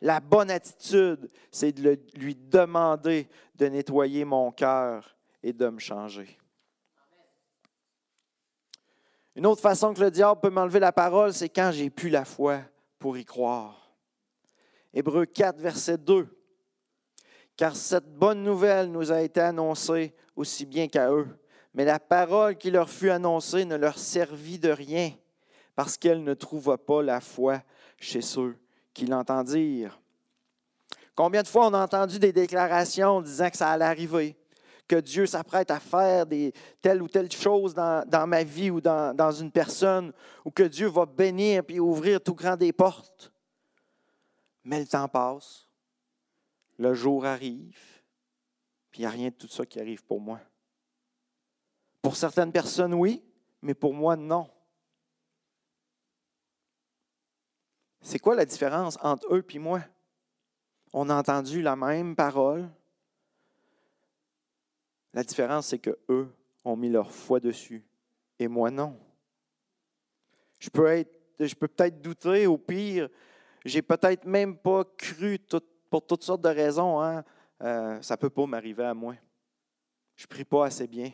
La 0.00 0.20
bonne 0.20 0.52
attitude, 0.52 1.28
c'est 1.50 1.72
de 1.72 1.98
lui 2.14 2.36
demander 2.36 3.26
de 3.56 3.66
nettoyer 3.66 4.24
mon 4.24 4.52
cœur 4.52 5.16
et 5.42 5.52
de 5.52 5.68
me 5.68 5.80
changer. 5.80 6.38
Une 9.36 9.44
autre 9.44 9.60
façon 9.60 9.92
que 9.92 10.00
le 10.00 10.10
diable 10.10 10.40
peut 10.40 10.48
m'enlever 10.48 10.80
la 10.80 10.92
parole, 10.92 11.34
c'est 11.34 11.50
quand 11.50 11.70
j'ai 11.70 11.90
plus 11.90 12.08
la 12.08 12.24
foi 12.24 12.60
pour 12.98 13.18
y 13.18 13.24
croire. 13.26 13.92
Hébreu 14.94 15.26
4, 15.26 15.60
verset 15.60 15.98
2. 15.98 16.26
Car 17.54 17.76
cette 17.76 18.10
bonne 18.14 18.42
nouvelle 18.42 18.90
nous 18.90 19.12
a 19.12 19.20
été 19.20 19.40
annoncée 19.40 20.14
aussi 20.36 20.64
bien 20.64 20.88
qu'à 20.88 21.12
eux. 21.12 21.28
Mais 21.74 21.84
la 21.84 22.00
parole 22.00 22.56
qui 22.56 22.70
leur 22.70 22.88
fut 22.88 23.10
annoncée 23.10 23.66
ne 23.66 23.76
leur 23.76 23.98
servit 23.98 24.58
de 24.58 24.70
rien, 24.70 25.12
parce 25.74 25.98
qu'elle 25.98 26.24
ne 26.24 26.32
trouva 26.32 26.78
pas 26.78 27.02
la 27.02 27.20
foi 27.20 27.60
chez 27.98 28.22
ceux 28.22 28.56
qui 28.94 29.04
l'entendirent. 29.04 30.00
Combien 31.14 31.42
de 31.42 31.48
fois 31.48 31.66
on 31.66 31.74
a 31.74 31.84
entendu 31.84 32.18
des 32.18 32.32
déclarations 32.32 33.20
disant 33.20 33.50
que 33.50 33.58
ça 33.58 33.68
allait 33.68 33.84
arriver, 33.84 34.34
que 34.86 34.96
Dieu 34.96 35.26
s'apprête 35.26 35.70
à 35.70 35.80
faire 35.80 36.26
des, 36.26 36.52
telle 36.80 37.02
ou 37.02 37.08
telle 37.08 37.30
chose 37.30 37.74
dans, 37.74 38.26
ma 38.26 38.44
vie 38.44 38.70
ou 38.70 38.80
dans, 38.80 39.32
une 39.32 39.50
personne, 39.50 40.12
ou 40.44 40.50
que 40.50 40.62
Dieu 40.62 40.86
va 40.88 41.06
bénir 41.06 41.64
puis 41.64 41.80
ouvrir 41.80 42.20
tout 42.20 42.34
grand 42.34 42.56
des 42.56 42.72
portes. 42.72 43.32
Mais 44.64 44.80
le 44.80 44.86
temps 44.86 45.08
passe, 45.08 45.68
le 46.78 46.94
jour 46.94 47.24
arrive, 47.24 47.78
puis 48.90 49.00
il 49.00 49.02
n'y 49.02 49.06
a 49.06 49.10
rien 49.10 49.28
de 49.28 49.34
tout 49.34 49.48
ça 49.48 49.64
qui 49.64 49.80
arrive 49.80 50.04
pour 50.04 50.20
moi. 50.20 50.40
Pour 52.02 52.16
certaines 52.16 52.52
personnes, 52.52 52.94
oui, 52.94 53.22
mais 53.62 53.74
pour 53.74 53.94
moi, 53.94 54.16
non. 54.16 54.48
C'est 58.00 58.20
quoi 58.20 58.36
la 58.36 58.44
différence 58.44 58.96
entre 59.02 59.34
eux 59.34 59.44
et 59.48 59.58
moi? 59.58 59.80
On 60.92 61.10
a 61.10 61.16
entendu 61.16 61.62
la 61.62 61.74
même 61.74 62.14
parole, 62.14 62.68
la 65.12 65.22
différence, 65.22 65.68
c'est 65.68 65.78
que 65.78 65.98
eux 66.08 66.28
ont 66.64 66.76
mis 66.76 66.90
leur 66.90 67.10
foi 67.10 67.40
dessus 67.40 67.84
et 68.38 68.48
moi 68.48 68.70
non. 68.70 68.98
Je 70.58 70.70
peux, 70.70 70.86
être, 70.86 71.12
peut-être 71.38 72.00
douter, 72.00 72.46
au 72.46 72.58
pire, 72.58 73.08
j'ai 73.64 73.82
peut-être 73.82 74.24
même 74.24 74.56
pas 74.56 74.84
cru 74.96 75.38
pour 75.90 76.06
toutes 76.06 76.24
sortes 76.24 76.42
de 76.42 76.48
raisons. 76.48 77.00
Hein. 77.00 77.24
Euh, 77.62 78.00
ça 78.02 78.14
ne 78.14 78.20
peut 78.20 78.30
pas 78.30 78.46
m'arriver 78.46 78.84
à 78.84 78.94
moi. 78.94 79.14
Je 80.14 80.24
ne 80.24 80.28
prie 80.28 80.44
pas 80.44 80.66
assez 80.66 80.86
bien. 80.86 81.10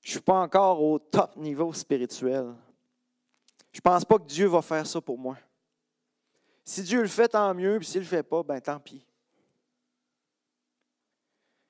Je 0.00 0.08
ne 0.08 0.12
suis 0.12 0.20
pas 0.20 0.40
encore 0.40 0.82
au 0.82 0.98
top 0.98 1.36
niveau 1.36 1.72
spirituel. 1.72 2.54
Je 3.72 3.78
ne 3.78 3.82
pense 3.82 4.04
pas 4.04 4.18
que 4.18 4.26
Dieu 4.26 4.46
va 4.46 4.62
faire 4.62 4.86
ça 4.86 5.00
pour 5.00 5.18
moi. 5.18 5.36
Si 6.64 6.82
Dieu 6.82 7.00
le 7.00 7.08
fait, 7.08 7.28
tant 7.28 7.54
mieux, 7.54 7.78
puis 7.78 7.86
s'il 7.86 8.00
ne 8.00 8.04
le 8.04 8.08
fait 8.08 8.22
pas, 8.22 8.42
ben 8.42 8.60
tant 8.60 8.78
pis. 8.78 9.06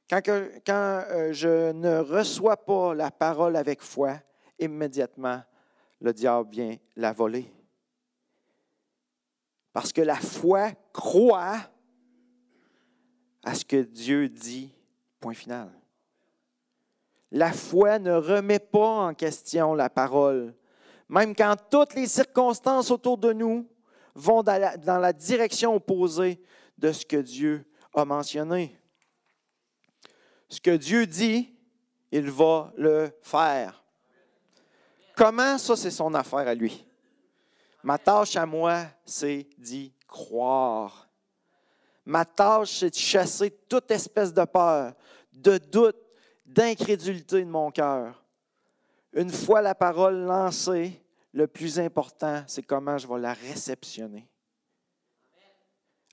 Quand, 0.08 0.22
euh, 0.26 1.32
je 1.32 1.72
ne 1.72 1.98
reçois 1.98 2.56
pas 2.56 2.94
la 2.94 3.10
parole 3.10 3.56
avec 3.56 3.82
foi, 3.82 4.14
immédiatement, 4.58 5.42
le 6.00 6.12
diable 6.14 6.50
vient 6.50 6.76
la 6.96 7.12
voler. 7.12 7.52
Parce 9.72 9.92
que 9.92 10.00
la 10.00 10.16
foi 10.16 10.72
croit 10.92 11.58
à 13.44 13.54
ce 13.54 13.64
que 13.64 13.82
Dieu 13.82 14.28
dit, 14.30 14.74
point 15.20 15.34
final. 15.34 15.70
La 17.30 17.52
foi 17.52 17.98
ne 17.98 18.12
remet 18.12 18.58
pas 18.58 19.08
en 19.08 19.14
question 19.14 19.74
la 19.74 19.90
parole, 19.90 20.54
même 21.10 21.34
quand 21.34 21.54
toutes 21.70 21.94
les 21.94 22.06
circonstances 22.06 22.90
autour 22.90 23.18
de 23.18 23.34
nous 23.34 23.68
vont 24.14 24.42
dans 24.42 24.98
la 24.98 25.12
direction 25.12 25.74
opposée 25.74 26.40
de 26.78 26.92
ce 26.92 27.04
que 27.04 27.18
Dieu 27.18 27.66
a 27.94 28.06
mentionné. 28.06 28.77
Ce 30.48 30.60
que 30.60 30.76
Dieu 30.76 31.06
dit, 31.06 31.54
il 32.10 32.30
va 32.30 32.72
le 32.76 33.10
faire. 33.22 33.84
Comment 35.14 35.58
ça, 35.58 35.76
c'est 35.76 35.90
son 35.90 36.14
affaire 36.14 36.48
à 36.48 36.54
lui? 36.54 36.86
Ma 37.82 37.98
tâche 37.98 38.36
à 38.36 38.46
moi, 38.46 38.86
c'est 39.04 39.48
d'y 39.58 39.92
croire. 40.06 41.08
Ma 42.04 42.24
tâche, 42.24 42.78
c'est 42.78 42.90
de 42.90 42.94
chasser 42.94 43.50
toute 43.68 43.90
espèce 43.90 44.32
de 44.32 44.44
peur, 44.44 44.94
de 45.32 45.58
doute, 45.58 45.96
d'incrédulité 46.46 47.44
de 47.44 47.50
mon 47.50 47.70
cœur. 47.70 48.24
Une 49.12 49.30
fois 49.30 49.60
la 49.60 49.74
parole 49.74 50.20
lancée, 50.20 51.02
le 51.32 51.46
plus 51.46 51.78
important, 51.78 52.42
c'est 52.46 52.62
comment 52.62 52.96
je 52.96 53.06
vais 53.06 53.18
la 53.18 53.34
réceptionner. 53.34 54.28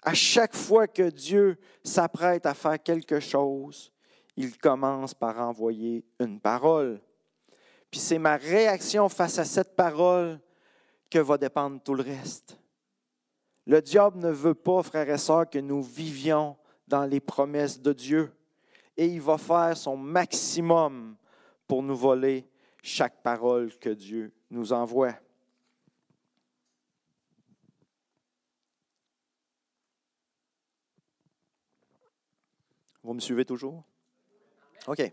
À 0.04 0.14
chaque 0.14 0.56
fois 0.56 0.88
que 0.88 1.10
Dieu 1.10 1.58
s'apprête 1.84 2.46
à 2.46 2.54
faire 2.54 2.82
quelque 2.82 3.20
chose, 3.20 3.92
il 4.38 4.58
commence 4.58 5.14
par 5.14 5.40
envoyer 5.40 6.04
une 6.20 6.40
parole. 6.40 7.02
Puis 7.90 8.00
c'est 8.00 8.20
ma 8.20 8.36
réaction 8.36 9.08
face 9.10 9.40
à 9.40 9.46
cette 9.46 9.76
parole 9.76 10.40
que 11.10 11.20
va 11.20 11.38
dépendre 11.38 11.82
tout 11.82 11.94
le 11.94 12.04
reste. 12.04 12.60
Le 13.66 13.82
diable 13.82 14.20
ne 14.20 14.30
veut 14.30 14.54
pas, 14.54 14.84
frères 14.84 15.10
et 15.10 15.18
sœurs, 15.18 15.50
que 15.50 15.60
nous 15.60 15.82
vivions 15.82 16.58
dans 16.88 17.06
les 17.06 17.20
promesses 17.20 17.82
de 17.82 17.94
Dieu. 17.94 18.32
Et 18.98 19.08
il 19.08 19.22
va 19.22 19.38
faire 19.38 19.76
son 19.76 19.98
maximum 19.98 21.16
pour 21.68 21.82
nous 21.82 21.96
voler 21.96 22.48
chaque 22.84 23.24
parole 23.24 23.76
que 23.80 23.90
Dieu 23.90 24.32
nous 24.50 24.72
envoie. 24.72 25.16
Vous 33.04 33.14
me 33.14 33.20
suivez 33.20 33.46
toujours? 33.46 33.84
OK. 34.88 35.12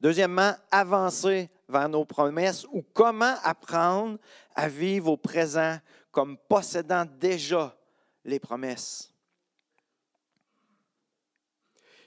Deuxièmement, 0.00 0.54
avancer 0.70 1.50
vers 1.68 1.88
nos 1.88 2.04
promesses 2.04 2.66
ou 2.72 2.82
comment 2.94 3.34
apprendre 3.42 4.18
à 4.54 4.68
vivre 4.68 5.12
au 5.12 5.16
présent 5.16 5.76
comme 6.10 6.36
possédant 6.36 7.04
déjà 7.18 7.76
les 8.24 8.40
promesses. 8.40 9.12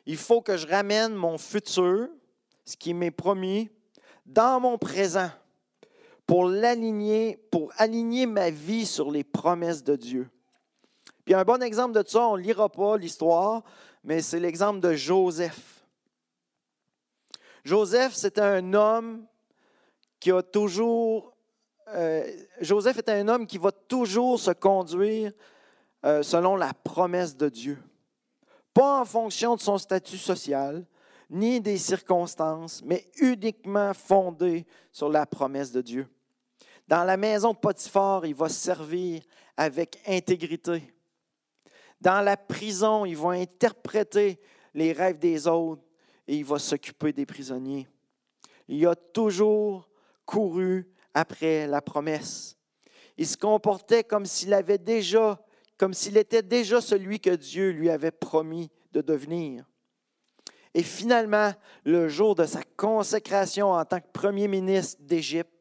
Il 0.05 0.17
faut 0.17 0.41
que 0.41 0.57
je 0.57 0.67
ramène 0.67 1.13
mon 1.13 1.37
futur, 1.37 2.09
ce 2.65 2.75
qui 2.75 2.93
m'est 2.93 3.11
promis, 3.11 3.69
dans 4.25 4.59
mon 4.59 4.77
présent 4.77 5.29
pour 6.25 6.45
l'aligner, 6.45 7.37
pour 7.51 7.71
aligner 7.77 8.25
ma 8.25 8.49
vie 8.49 8.85
sur 8.85 9.11
les 9.11 9.23
promesses 9.23 9.83
de 9.83 9.95
Dieu. 9.95 10.29
Puis 11.25 11.33
un 11.33 11.43
bon 11.43 11.61
exemple 11.61 11.93
de 11.93 12.07
ça, 12.07 12.27
on 12.27 12.37
ne 12.37 12.41
lira 12.41 12.69
pas 12.69 12.97
l'histoire, 12.97 13.63
mais 14.03 14.21
c'est 14.21 14.39
l'exemple 14.39 14.79
de 14.79 14.93
Joseph. 14.93 15.72
Joseph, 17.63 18.13
c'était 18.13 18.41
un 18.41 18.73
homme 18.73 19.25
qui 20.19 20.31
a 20.31 20.41
toujours. 20.41 21.33
Euh, 21.89 22.29
Joseph 22.59 22.99
était 22.99 23.13
un 23.13 23.27
homme 23.27 23.47
qui 23.47 23.57
va 23.57 23.71
toujours 23.71 24.39
se 24.39 24.51
conduire 24.51 25.31
euh, 26.05 26.23
selon 26.23 26.55
la 26.55 26.73
promesse 26.73 27.35
de 27.35 27.47
Dieu. 27.49 27.77
Pas 28.73 29.01
en 29.01 29.05
fonction 29.05 29.55
de 29.55 29.61
son 29.61 29.77
statut 29.77 30.17
social, 30.17 30.85
ni 31.29 31.61
des 31.61 31.77
circonstances, 31.77 32.81
mais 32.83 33.09
uniquement 33.17 33.93
fondé 33.93 34.65
sur 34.91 35.09
la 35.09 35.25
promesse 35.25 35.71
de 35.71 35.81
Dieu. 35.81 36.07
Dans 36.87 37.03
la 37.03 37.15
maison 37.15 37.53
de 37.53 37.57
Potiphar, 37.57 38.25
il 38.25 38.35
va 38.35 38.49
servir 38.49 39.21
avec 39.55 40.01
intégrité. 40.05 40.93
Dans 42.01 42.21
la 42.21 42.35
prison, 42.35 43.05
il 43.05 43.15
va 43.15 43.29
interpréter 43.29 44.39
les 44.73 44.91
rêves 44.91 45.19
des 45.19 45.47
autres 45.47 45.83
et 46.27 46.37
il 46.37 46.45
va 46.45 46.59
s'occuper 46.59 47.13
des 47.13 47.25
prisonniers. 47.25 47.87
Il 48.67 48.85
a 48.87 48.95
toujours 48.95 49.89
couru 50.25 50.87
après 51.13 51.67
la 51.67 51.81
promesse. 51.81 52.57
Il 53.17 53.27
se 53.27 53.37
comportait 53.37 54.03
comme 54.03 54.25
s'il 54.25 54.53
avait 54.53 54.77
déjà, 54.77 55.39
comme 55.77 55.93
s'il 55.93 56.17
était 56.17 56.41
déjà 56.41 56.81
celui 56.81 57.19
que 57.19 57.35
Dieu 57.35 57.71
lui 57.71 57.89
avait 57.89 58.11
promis 58.11 58.71
de 58.91 59.01
devenir. 59.01 59.65
Et 60.73 60.83
finalement, 60.83 61.51
le 61.83 62.07
jour 62.07 62.33
de 62.33 62.45
sa 62.45 62.63
consécration 62.75 63.71
en 63.71 63.85
tant 63.85 63.99
que 63.99 64.11
premier 64.11 64.47
ministre 64.47 65.01
d'Égypte, 65.03 65.51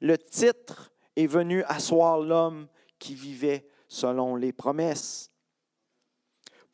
le 0.00 0.18
titre 0.18 0.92
est 1.14 1.26
venu 1.26 1.62
asseoir 1.64 2.18
l'homme 2.18 2.66
qui 2.98 3.14
vivait 3.14 3.68
selon 3.88 4.34
les 4.34 4.52
promesses. 4.52 5.30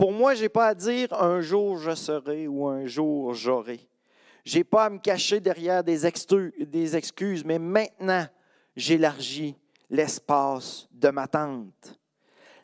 Pour 0.02 0.10
moi, 0.10 0.34
je 0.34 0.42
n'ai 0.42 0.48
pas 0.48 0.66
à 0.66 0.74
dire 0.74 1.12
un 1.12 1.40
jour 1.40 1.78
je 1.78 1.94
serai 1.94 2.48
ou 2.48 2.66
un 2.66 2.86
jour 2.86 3.34
j'aurai. 3.34 3.88
Je 4.44 4.58
n'ai 4.58 4.64
pas 4.64 4.86
à 4.86 4.90
me 4.90 4.98
cacher 4.98 5.38
derrière 5.38 5.84
des, 5.84 6.04
excuses, 6.04 7.44
mais 7.44 7.60
maintenant, 7.60 8.26
j'élargis 8.74 9.56
l'espace 9.88 10.88
de 10.90 11.08
ma 11.10 11.28
tente. 11.28 12.00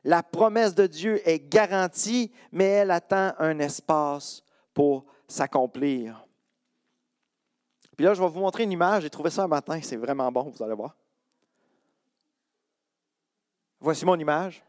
La 0.03 0.25
promesse 0.25 0.75
de 0.75 0.89
Dieu 0.89 1.21
est 1.29 1.39
garantie, 1.39 2.33
mais 2.51 2.65
elle 2.65 2.91
attend 2.91 3.33
un 3.39 3.61
espace 3.61 4.43
pour 4.75 5.05
s'accomplir. 5.29 6.27
Puis 7.97 8.05
là, 8.05 8.15
je 8.15 8.21
vais 8.21 8.29
vous 8.29 8.41
montrer 8.41 8.65
une 8.65 8.73
image. 8.73 9.05
J'ai 9.05 9.11
trouvé 9.11 9.31
ça 9.31 9.45
un 9.45 9.47
matin. 9.47 9.79
C'est 9.81 9.95
vraiment 9.95 10.33
bon, 10.33 10.53
vous 10.53 10.61
allez 10.61 10.75
voir. 10.75 10.97
Voici 13.79 14.05
mon 14.05 14.19
image. 14.19 14.61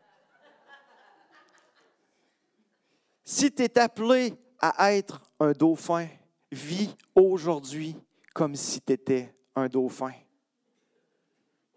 Si 3.31 3.51
tu 3.51 3.61
es 3.61 3.77
appelé 3.77 4.33
à 4.59 4.91
être 4.91 5.21
un 5.39 5.51
dauphin, 5.51 6.07
vis 6.51 6.89
aujourd'hui 7.13 7.95
comme 8.33 8.55
si 8.55 8.81
tu 8.81 8.93
étais 8.93 9.35
un 9.55 9.67
dauphin. 9.67 10.13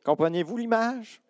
Comprenez-vous 0.02 0.56
l'image? 0.56 1.20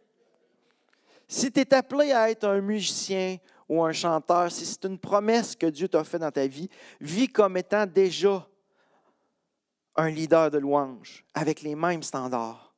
Si 1.26 1.50
tu 1.50 1.58
es 1.58 1.74
appelé 1.74 2.12
à 2.12 2.30
être 2.30 2.44
un 2.44 2.60
musicien 2.60 3.38
ou 3.68 3.82
un 3.82 3.90
chanteur, 3.90 4.52
si 4.52 4.64
c'est 4.64 4.84
une 4.84 4.96
promesse 4.96 5.56
que 5.56 5.66
Dieu 5.66 5.88
t'a 5.88 6.04
faite 6.04 6.20
dans 6.20 6.30
ta 6.30 6.46
vie, 6.46 6.68
vis 7.00 7.26
comme 7.26 7.56
étant 7.56 7.84
déjà 7.84 8.46
un 9.96 10.08
leader 10.08 10.52
de 10.52 10.58
louange 10.58 11.24
avec 11.34 11.62
les 11.62 11.74
mêmes 11.74 12.04
standards. 12.04 12.72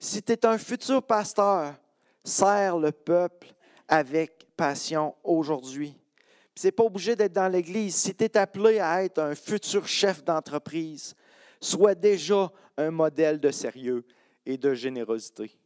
Si 0.00 0.20
tu 0.20 0.32
es 0.32 0.44
un 0.44 0.58
futur 0.58 1.00
pasteur, 1.04 1.76
sers 2.24 2.76
le 2.76 2.90
peuple 2.90 3.54
avec 3.86 4.48
passion 4.56 5.14
aujourd'hui. 5.22 5.96
Ce 6.58 6.66
n'est 6.66 6.72
pas 6.72 6.82
obligé 6.82 7.14
d'être 7.14 7.34
dans 7.34 7.46
l'Église. 7.46 7.94
Si 7.94 8.12
tu 8.12 8.24
es 8.24 8.36
appelé 8.36 8.80
à 8.80 9.04
être 9.04 9.20
un 9.20 9.36
futur 9.36 9.86
chef 9.86 10.24
d'entreprise, 10.24 11.14
sois 11.60 11.94
déjà 11.94 12.50
un 12.76 12.90
modèle 12.90 13.38
de 13.38 13.52
sérieux 13.52 14.04
et 14.44 14.58
de 14.58 14.74
générosité. 14.74 15.56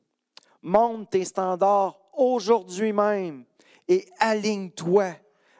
Monte 0.61 1.09
tes 1.09 1.24
standards 1.24 1.98
aujourd'hui 2.12 2.92
même 2.92 3.46
et 3.88 4.07
aligne-toi 4.18 5.14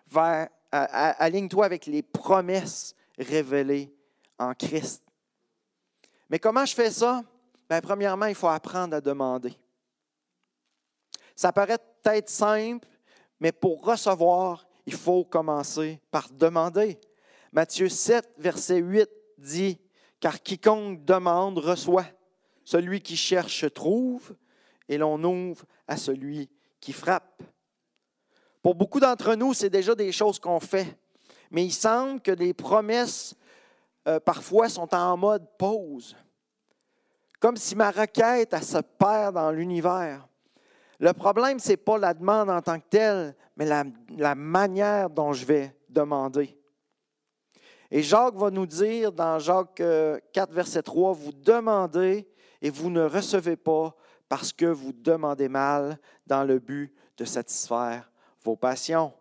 vers 0.07 0.51
aligne-toi 0.71 1.65
avec 1.65 1.87
les 1.87 2.03
promesses 2.03 2.95
révélées 3.17 3.91
en 4.39 4.53
Christ. 4.53 5.03
Mais 6.29 6.39
comment 6.39 6.67
je 6.67 6.75
fais 6.75 6.91
ça? 6.91 7.25
Bien, 7.71 7.81
premièrement, 7.81 8.27
il 8.27 8.35
faut 8.35 8.49
apprendre 8.49 8.97
à 8.97 9.01
demander. 9.01 9.57
Ça 11.35 11.53
paraît 11.53 11.79
peut-être 12.03 12.29
simple, 12.29 12.87
mais 13.41 13.51
pour 13.53 13.83
recevoir, 13.83 14.67
il 14.87 14.95
faut 14.95 15.25
commencer 15.25 16.01
par 16.11 16.29
demander. 16.31 16.99
Matthieu 17.53 17.89
7, 17.89 18.35
verset 18.39 18.79
8 18.79 19.09
dit, 19.39 19.79
Car 20.21 20.43
quiconque 20.43 21.05
demande 21.05 21.59
reçoit, 21.59 22.07
celui 22.65 23.01
qui 23.01 23.17
cherche 23.17 23.73
trouve, 23.73 24.35
et 24.89 24.99
l'on 24.99 25.23
ouvre 25.23 25.65
à 25.87 25.97
celui 25.97 26.51
qui 26.81 26.93
frappe. 26.93 27.43
Pour 28.63 28.75
beaucoup 28.75 29.01
d'entre 29.01 29.35
nous, 29.35 29.55
c'est 29.55 29.71
déjà 29.71 29.95
des 29.95 30.13
choses 30.13 30.39
qu'on 30.39 30.61
fait, 30.61 30.97
mais 31.51 31.65
il 31.65 31.73
semble 31.73 32.21
que 32.21 32.31
les 32.31 32.55
promesses, 32.55 33.35
euh, 34.07 34.21
parfois, 34.21 34.69
sont 34.69 34.93
en 34.95 35.17
mode 35.17 35.47
pause, 35.59 36.17
comme 37.41 37.57
si 37.57 37.75
ma 37.75 37.91
requête, 37.91 38.53
elle 38.53 38.63
se 38.63 38.79
perd 38.79 39.35
dans 39.35 39.51
l'univers. 39.51 40.29
Le 41.01 41.13
problème, 41.13 41.59
ce 41.59 41.71
n'est 41.71 41.77
pas 41.77 41.99
la 41.99 42.15
demande 42.15 42.49
en 42.49 42.63
tant 42.63 42.79
que 42.79 42.89
telle, 42.89 43.35
mais 43.57 43.67
la, 43.67 44.35
manière 44.35 45.11
dont 45.11 45.33
je 45.33 45.45
vais 45.45 45.77
demander. 45.89 46.57
Et 47.91 48.03
Jacques 48.03 48.37
va 48.37 48.51
nous 48.51 48.67
dire 48.67 49.13
dans 49.13 49.39
Jacques 49.39 49.75
4, 49.75 49.83
euh, 49.83 50.19
verset 50.51 50.83
3, 50.83 51.13
vous 51.13 51.33
demandez 51.33 52.27
et 52.63 52.71
vous 52.71 52.91
ne 52.91 53.03
recevez 53.03 53.57
pas 53.57 53.95
parce 54.29 54.53
que 54.53 54.67
vous 54.67 54.93
demandez 54.93 55.49
mal 55.49 55.99
dans 56.27 56.45
le 56.45 56.59
but 56.59 56.95
de 57.19 57.25
satisfaire 57.25 58.11
vos 58.43 58.57
passions. 58.57 59.13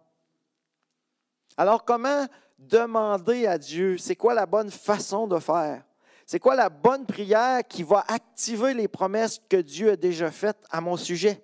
Alors 1.57 1.83
comment 1.83 2.25
demander 2.57 3.45
à 3.45 3.57
Dieu? 3.57 3.97
C'est 3.97 4.15
quoi 4.15 4.33
la 4.33 4.45
bonne 4.45 4.71
façon 4.71 5.27
de 5.27 5.37
faire? 5.39 5.83
C'est 6.25 6.39
quoi 6.39 6.55
la 6.55 6.69
bonne 6.69 7.05
prière 7.05 7.61
qui 7.67 7.83
va 7.83 8.05
activer 8.07 8.73
les 8.73 8.87
promesses 8.87 9.41
que 9.49 9.57
Dieu 9.57 9.91
a 9.91 9.95
déjà 9.97 10.31
faites 10.31 10.63
à 10.69 10.79
mon 10.79 10.95
sujet? 10.95 11.43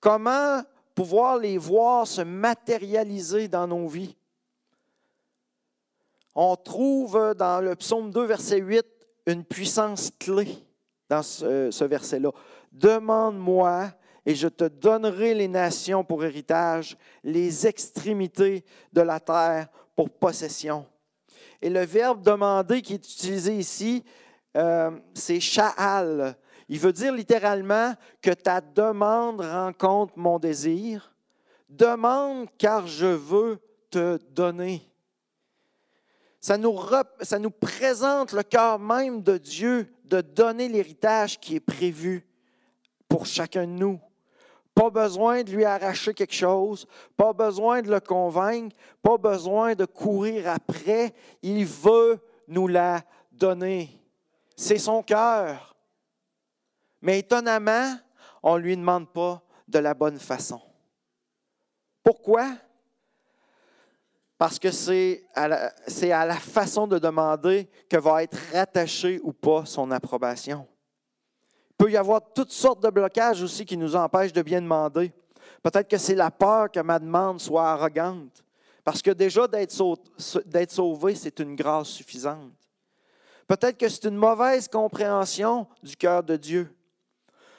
Comment 0.00 0.62
pouvoir 0.98 1.38
les 1.38 1.58
voir 1.58 2.08
se 2.08 2.22
matérialiser 2.22 3.46
dans 3.46 3.68
nos 3.68 3.86
vies? 3.86 4.16
On 6.34 6.56
trouve 6.56 7.36
dans 7.38 7.60
le 7.60 7.76
psaume 7.76 8.10
2, 8.10 8.24
verset 8.24 8.58
8, 8.58 8.84
une 9.26 9.44
puissance 9.44 10.10
clé 10.18 10.48
dans 11.08 11.22
ce, 11.22 11.84
verset-là. 11.84 12.32
Demande-moi 12.72 13.92
et 14.26 14.34
je 14.34 14.48
te 14.48 14.64
donnerai 14.64 15.34
les 15.34 15.46
nations 15.46 16.02
pour 16.02 16.24
héritage, 16.24 16.98
les 17.22 17.64
extrémités 17.68 18.64
de 18.92 19.00
la 19.00 19.20
terre 19.20 19.68
pour 19.94 20.10
possession. 20.10 20.84
Et 21.62 21.70
le 21.70 21.84
verbe 21.84 22.22
demander 22.22 22.82
qui 22.82 22.94
est 22.94 23.12
utilisé 23.12 23.56
ici, 23.56 24.02
euh, 24.56 24.90
c'est 25.14 25.38
sha'al. 25.38 26.36
Il 26.68 26.78
veut 26.78 26.92
dire 26.92 27.12
littéralement 27.12 27.94
que 28.20 28.30
ta 28.30 28.60
demande 28.60 29.40
rencontre 29.40 30.12
mon 30.16 30.38
désir. 30.38 31.14
Demande 31.68 32.48
car 32.58 32.86
je 32.86 33.06
veux 33.06 33.58
te 33.90 34.18
donner. 34.30 34.82
Ça 36.40 36.56
nous, 36.56 37.50
présente 37.50 38.32
le 38.32 38.42
cœur 38.42 38.78
même 38.78 39.22
de 39.22 39.38
Dieu 39.38 39.92
de 40.04 40.20
donner 40.20 40.68
l'héritage 40.68 41.40
qui 41.40 41.56
est 41.56 41.60
prévu 41.60 42.26
pour 43.08 43.26
chacun 43.26 43.66
de 43.66 43.72
nous. 43.72 44.00
Pas 44.74 44.90
besoin 44.90 45.42
de 45.42 45.50
lui 45.50 45.64
arracher 45.64 46.14
quelque 46.14 46.34
chose, 46.34 46.86
pas 47.16 47.32
besoin 47.32 47.82
de 47.82 47.90
le 47.90 47.98
convaincre, 47.98 48.76
pas 49.02 49.18
besoin 49.18 49.74
de 49.74 49.84
courir 49.84 50.48
après. 50.48 51.12
Il 51.42 51.66
veut 51.66 52.20
nous 52.46 52.68
la 52.68 53.02
donner. 53.32 53.90
C'est 54.54 54.78
son 54.78 55.02
cœur. 55.02 55.76
Mais 57.00 57.20
étonnamment, 57.20 57.96
on 58.42 58.56
ne 58.56 58.62
lui 58.62 58.76
demande 58.76 59.12
pas 59.12 59.42
de 59.66 59.78
la 59.78 59.94
bonne 59.94 60.18
façon. 60.18 60.60
Pourquoi? 62.02 62.56
Parce 64.38 64.58
que 64.58 64.70
c'est 64.70 65.24
à, 65.34 65.48
la, 65.48 66.34
façon 66.36 66.86
de 66.86 66.98
demander 66.98 67.68
que 67.90 67.96
va 67.96 68.22
être 68.22 68.38
rattachée 68.52 69.20
ou 69.24 69.32
pas 69.32 69.66
son 69.66 69.90
approbation. 69.90 70.66
Il 71.70 71.76
peut 71.76 71.90
y 71.90 71.96
avoir 71.96 72.20
toutes 72.32 72.52
sortes 72.52 72.82
de 72.82 72.88
blocages 72.88 73.42
aussi 73.42 73.64
qui 73.64 73.76
nous 73.76 73.96
empêchent 73.96 74.32
de 74.32 74.42
bien 74.42 74.62
demander. 74.62 75.12
Peut-être 75.62 75.88
que 75.88 75.98
c'est 75.98 76.14
la 76.14 76.30
peur 76.30 76.70
que 76.70 76.80
ma 76.80 76.98
demande 77.00 77.40
soit 77.40 77.68
arrogante. 77.68 78.44
Parce 78.84 79.02
que 79.02 79.10
déjà, 79.10 79.46
d'être 79.48 79.72
sauvé, 80.70 81.14
c'est 81.14 81.40
une 81.40 81.56
grâce 81.56 81.88
suffisante. 81.88 82.52
Peut-être 83.48 83.76
que 83.76 83.88
c'est 83.88 84.04
une 84.04 84.16
mauvaise 84.16 84.68
compréhension 84.68 85.66
du 85.82 85.96
cœur 85.96 86.22
de 86.22 86.36
Dieu. 86.36 86.74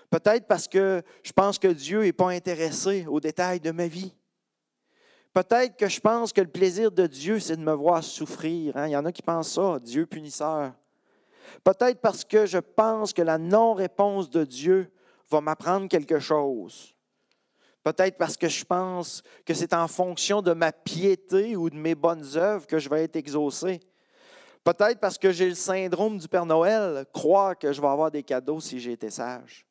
Peut-être 0.10 0.48
parce 0.48 0.68
que 0.68 1.04
je 1.22 1.32
pense 1.32 1.60
que 1.60 1.68
Dieu 1.68 2.02
n'est 2.02 2.14
pas 2.14 2.30
intéressé 2.30 3.06
aux 3.08 3.20
détails 3.20 3.60
de 3.60 3.72
ma 3.72 3.88
vie. 3.88 4.16
Peut-être 5.34 5.78
que 5.78 5.88
je 5.88 6.00
pense 6.00 6.34
que 6.34 6.42
le 6.42 6.48
plaisir 6.48 6.92
de 6.92 7.06
Dieu, 7.06 7.40
c'est 7.40 7.56
de 7.56 7.62
me 7.62 7.74
voir 7.74 8.04
souffrir. 8.04 8.76
Hein. 8.76 8.88
Il 8.88 8.92
y 8.92 8.98
en 8.98 9.06
a 9.06 9.12
qui 9.12 9.22
pensent 9.22 9.54
ça, 9.54 9.80
Dieu 9.80 10.08
punisseur. 10.08 10.74
Peut-être 11.64 12.02
parce 12.02 12.26
que 12.26 12.48
je 12.48 12.58
pense 12.58 13.14
que 13.14 13.22
la 13.22 13.38
non-réponse 13.38 14.30
de 14.30 14.44
Dieu 14.44 14.92
va 15.30 15.42
m'apprendre 15.42 15.88
quelque 15.88 16.20
chose. 16.20 16.96
Peut-être 17.84 18.18
parce 18.18 18.38
que 18.38 18.50
je 18.50 18.66
pense 18.66 19.22
que 19.46 19.54
c'est 19.54 19.74
en 19.74 19.88
fonction 19.88 20.42
de 20.42 20.54
ma 20.54 20.72
piété 20.72 21.56
ou 21.56 21.70
de 21.70 21.78
mes 21.78 21.96
bonnes 21.96 22.26
œuvres 22.36 22.66
que 22.66 22.80
je 22.80 22.90
vais 22.90 23.04
être 23.04 23.16
exaucé. 23.16 23.80
Peut-être 24.64 25.00
parce 25.00 25.18
que 25.18 25.32
j'ai 25.32 25.50
le 25.50 25.56
syndrome 25.56 26.18
du 26.18 26.28
Père 26.28 26.46
Noël, 26.46 27.06
croire 27.14 27.58
que 27.58 27.72
je 27.72 27.80
vais 27.80 27.88
avoir 27.88 28.12
des 28.12 28.24
cadeaux 28.24 28.60
si 28.60 28.80
j'ai 28.80 28.94
été 28.94 29.10
sage 29.10 29.69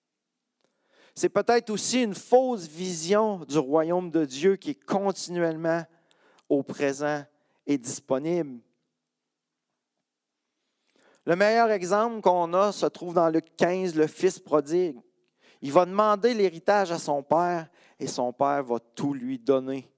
c'est 1.18 1.28
peut-être 1.28 1.70
aussi 1.70 2.04
une 2.04 2.14
fausse 2.14 2.68
vision 2.68 3.40
du 3.40 3.58
royaume 3.58 4.08
de 4.08 4.24
Dieu 4.24 4.54
qui 4.54 4.70
est 4.70 4.84
continuellement 4.84 5.84
au 6.48 6.62
présent 6.62 7.24
et 7.66 7.76
disponible. 7.76 8.60
Le 11.26 11.34
meilleur 11.34 11.72
exemple 11.72 12.20
qu'on 12.20 12.54
a 12.54 12.70
se 12.70 12.86
trouve 12.86 13.14
dans 13.14 13.28
Luc 13.30 13.56
15, 13.56 13.96
le 13.96 14.06
fils 14.06 14.38
prodigue. 14.38 14.96
Il 15.60 15.72
va 15.72 15.84
demander 15.84 16.34
l'héritage 16.34 16.92
à 16.92 16.98
son 16.98 17.24
père 17.24 17.68
et 17.98 18.06
son 18.06 18.32
père 18.32 18.62
va 18.62 18.78
tout 18.78 19.12
lui 19.12 19.40
donner. 19.40 19.90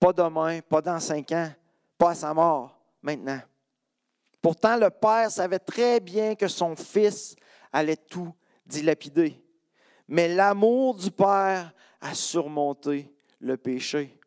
Pas 0.00 0.14
demain, 0.14 0.60
pas 0.62 0.80
dans 0.80 0.98
cinq 0.98 1.30
ans, 1.32 1.50
pas 1.98 2.12
à 2.12 2.14
sa 2.14 2.32
mort, 2.32 2.80
maintenant. 3.02 3.40
Pourtant, 4.40 4.78
le 4.78 4.88
père 4.88 5.30
savait 5.30 5.58
très 5.58 6.00
bien 6.00 6.34
que 6.34 6.48
son 6.48 6.74
fils 6.74 7.36
allait 7.70 7.96
tout 7.96 8.32
dilapider 8.64 9.42
mais 10.08 10.34
l'amour 10.34 10.94
du 10.94 11.10
Père 11.10 11.72
a 12.00 12.14
surmonté 12.14 13.14
le 13.40 13.56
péché. 13.56 14.18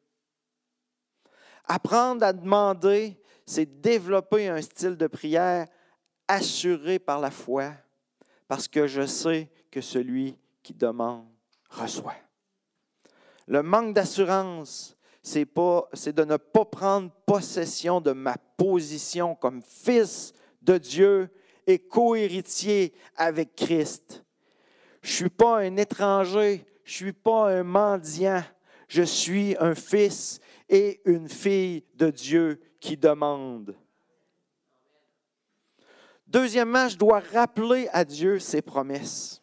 Apprendre 1.66 2.26
à 2.26 2.34
demander, 2.34 3.20
c'est 3.46 3.82
développer 3.82 4.48
un 4.48 4.62
style 4.62 4.96
de 4.96 5.08
prière 5.08 5.68
assuré 6.28 7.00
par 7.00 7.20
la 7.20 7.32
foi, 7.32 7.74
parce 8.48 8.68
que 8.68 8.88
je 8.88 9.06
sais 9.06 9.50
que 9.70 9.82
celui 9.82 10.38
qui 10.64 10.74
demande 10.74 11.26
reçoit. 11.70 12.16
Le 13.48 13.64
manque 13.64 13.94
d'assurance, 13.94 14.96
c'est, 15.24 15.46
de 15.46 16.24
ne 16.24 16.38
pas 16.38 16.66
prendre 16.66 17.12
possession 17.26 18.02
de 18.02 18.12
ma 18.12 18.38
position 18.58 19.36
comme 19.36 19.62
fils 19.62 20.34
de 20.62 20.78
Dieu 20.78 21.30
et 21.68 21.80
co-héritier 21.80 22.94
avec 23.16 23.56
Christ. 23.56 24.24
Je 25.02 25.10
ne 25.10 25.16
suis 25.16 25.30
pas 25.30 25.60
un 25.60 25.78
étranger, 25.78 26.66
je 26.84 26.92
ne 26.92 27.10
suis 27.10 27.14
pas 27.14 27.50
un 27.50 27.64
mendiant, 27.64 28.44
je 28.88 29.04
suis 29.04 29.56
un 29.60 29.76
fils 29.76 30.40
et 30.70 31.02
une 31.06 31.28
fille 31.28 31.84
de 31.96 32.10
Dieu 32.10 32.62
qui 32.80 32.98
demande. 32.98 33.76
Deuxièmement, 36.28 36.88
je 36.88 36.98
dois 36.98 37.22
rappeler 37.34 37.90
à 37.92 38.06
Dieu 38.06 38.40
ses 38.40 38.62
promesses. 38.62 39.42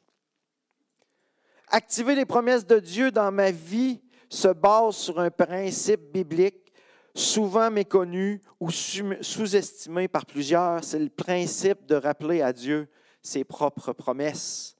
Activer 1.68 2.14
les 2.14 2.24
promesses 2.24 2.66
de 2.66 2.78
Dieu 2.78 3.10
dans 3.10 3.30
ma 3.30 3.50
vie 3.50 4.00
se 4.30 4.48
base 4.48 4.96
sur 4.96 5.20
un 5.20 5.30
principe 5.30 6.12
biblique 6.12 6.72
souvent 7.14 7.70
méconnu 7.70 8.40
ou 8.58 8.70
sous-estimé 8.70 10.08
par 10.08 10.24
plusieurs. 10.24 10.82
C'est 10.82 10.98
le 10.98 11.10
principe 11.10 11.84
de 11.84 11.96
rappeler 11.96 12.40
à 12.40 12.52
Dieu 12.52 12.88
ses 13.22 13.44
propres 13.44 13.92
promesses. 13.92 14.77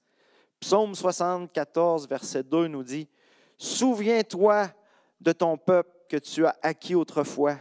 Psaume 0.59 0.93
74, 0.93 2.07
verset 2.07 2.43
2 2.43 2.67
nous 2.67 2.83
dit, 2.83 3.07
Souviens-toi 3.57 4.69
de 5.19 5.31
ton 5.31 5.57
peuple 5.57 5.91
que 6.09 6.17
tu 6.17 6.45
as 6.45 6.55
acquis 6.61 6.95
autrefois, 6.95 7.57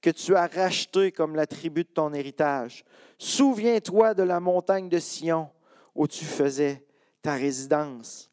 que 0.00 0.10
tu 0.10 0.34
as 0.34 0.46
racheté 0.46 1.12
comme 1.12 1.36
la 1.36 1.46
tribu 1.46 1.84
de 1.84 1.88
ton 1.88 2.12
héritage. 2.12 2.84
Souviens-toi 3.18 4.14
de 4.14 4.22
la 4.22 4.40
montagne 4.40 4.88
de 4.88 4.98
Sion 4.98 5.50
où 5.94 6.06
tu 6.06 6.24
faisais 6.24 6.84
ta 7.22 7.34
résidence. 7.34 8.30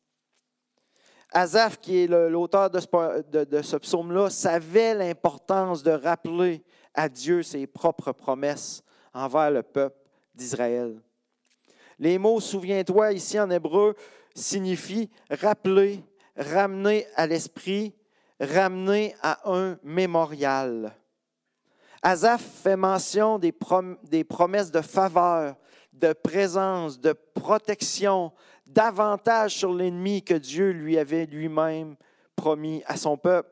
Azaph, 1.32 1.78
qui 1.80 2.04
est 2.04 2.08
l'auteur 2.08 2.72
de 2.72 2.80
ce, 2.80 3.76
psaume-là, 3.76 4.30
savait 4.30 4.96
l'importance 4.96 5.84
de 5.84 5.92
rappeler 5.92 6.64
à 6.96 7.08
Dieu 7.08 7.44
ses 7.44 7.68
propres 7.68 8.12
promesses 8.12 8.82
envers 9.14 9.52
le 9.52 9.62
peuple 9.62 10.00
d'Israël. 10.34 11.00
Les 12.00 12.18
mots 12.18 12.40
souviens-toi 12.40 13.12
ici 13.12 13.38
en 13.40 13.50
hébreu 13.50 13.94
signifient 14.34 15.10
rappeler, 15.30 16.02
ramener 16.38 17.06
à 17.16 17.28
l'esprit, 17.28 17.94
ramener 18.40 19.16
à 19.22 19.52
un 19.52 19.78
mémorial. 19.84 20.96
Azaph 22.02 22.42
fait 22.42 22.78
mention 22.78 23.38
des, 23.38 23.52
promesses 23.52 24.72
de 24.72 24.80
faveur, 24.80 25.58
de 25.92 26.14
présence, 26.14 27.02
de 27.02 27.12
protection, 27.12 28.32
davantage 28.66 29.56
sur 29.56 29.74
l'ennemi 29.74 30.24
que 30.24 30.36
Dieu 30.36 30.72
lui 30.72 30.98
avait 30.98 31.26
lui-même 31.26 31.98
promis 32.38 32.82
à 32.86 32.96
son 32.96 33.18
peuple. 33.18 33.50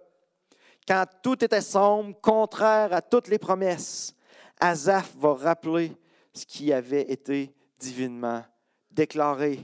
Quand 0.88 1.04
tout 1.22 1.44
était 1.44 1.60
sombre, 1.60 2.16
contraire 2.22 2.94
à 2.94 3.02
toutes 3.02 3.28
les 3.28 3.40
promesses, 3.40 4.16
Azaph 4.58 5.14
va 5.18 5.34
rappeler 5.34 5.92
ce 6.32 6.46
qui 6.46 6.72
avait 6.72 7.12
été 7.12 7.54
divinement 7.80 8.44
déclaré. 8.92 9.60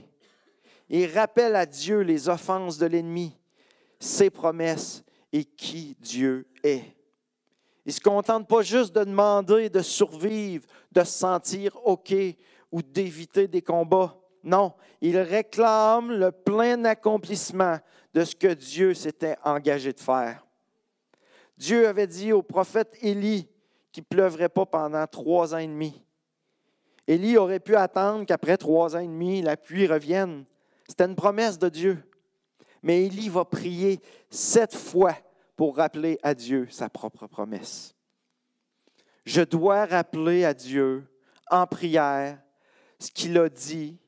Il 0.88 1.06
rappelle 1.06 1.56
à 1.56 1.66
Dieu 1.66 2.00
les 2.00 2.28
offenses 2.28 2.78
de 2.78 2.86
l'ennemi, 2.86 3.36
ses 3.98 4.30
promesses 4.30 5.02
et 5.32 5.44
qui 5.44 5.96
Dieu 5.98 6.46
est. 6.62 6.84
Il 7.86 7.90
ne 7.90 7.92
se 7.92 8.00
contente 8.00 8.48
pas 8.48 8.62
juste 8.62 8.94
de 8.94 9.04
demander 9.04 9.68
de 9.68 9.80
survivre, 9.80 10.66
de 10.92 11.00
se 11.00 11.12
sentir 11.12 11.76
OK 11.86 12.14
ou 12.70 12.82
d'éviter 12.82 13.46
des 13.46 13.62
combats. 13.62 14.16
Non, 14.42 14.74
il 15.00 15.18
réclame 15.18 16.12
le 16.12 16.30
plein 16.30 16.84
accomplissement 16.84 17.78
de 18.12 18.24
ce 18.24 18.36
que 18.36 18.54
Dieu 18.54 18.94
s'était 18.94 19.36
engagé 19.44 19.92
de 19.92 20.00
faire. 20.00 20.46
Dieu 21.56 21.88
avait 21.88 22.06
dit 22.06 22.32
au 22.32 22.42
prophète 22.42 22.96
Élie 23.00 23.48
qu'il 23.92 24.02
ne 24.02 24.16
pleuvrait 24.16 24.48
pas 24.48 24.66
pendant 24.66 25.06
trois 25.06 25.54
ans 25.54 25.58
et 25.58 25.66
demi. 25.66 26.03
Élie 27.06 27.36
aurait 27.36 27.60
pu 27.60 27.76
attendre 27.76 28.24
qu'après 28.24 28.56
trois 28.56 28.96
ans 28.96 29.00
et 29.00 29.06
demi, 29.06 29.42
la 29.42 29.56
pluie 29.56 29.86
revienne. 29.86 30.44
C'était 30.88 31.04
une 31.04 31.14
promesse 31.14 31.58
de 31.58 31.68
Dieu. 31.68 32.02
Mais 32.82 33.04
Élie 33.04 33.28
va 33.28 33.44
prier 33.44 34.00
sept 34.30 34.74
fois 34.74 35.16
pour 35.56 35.76
rappeler 35.76 36.18
à 36.22 36.34
Dieu 36.34 36.66
sa 36.70 36.88
propre 36.88 37.26
promesse. 37.26 37.94
Je 39.24 39.42
dois 39.42 39.86
rappeler 39.86 40.44
à 40.44 40.52
Dieu 40.52 41.06
en 41.50 41.66
prière 41.66 42.38
ce 42.98 43.10
qu'il 43.10 43.38
a 43.38 43.48
dit 43.48 43.98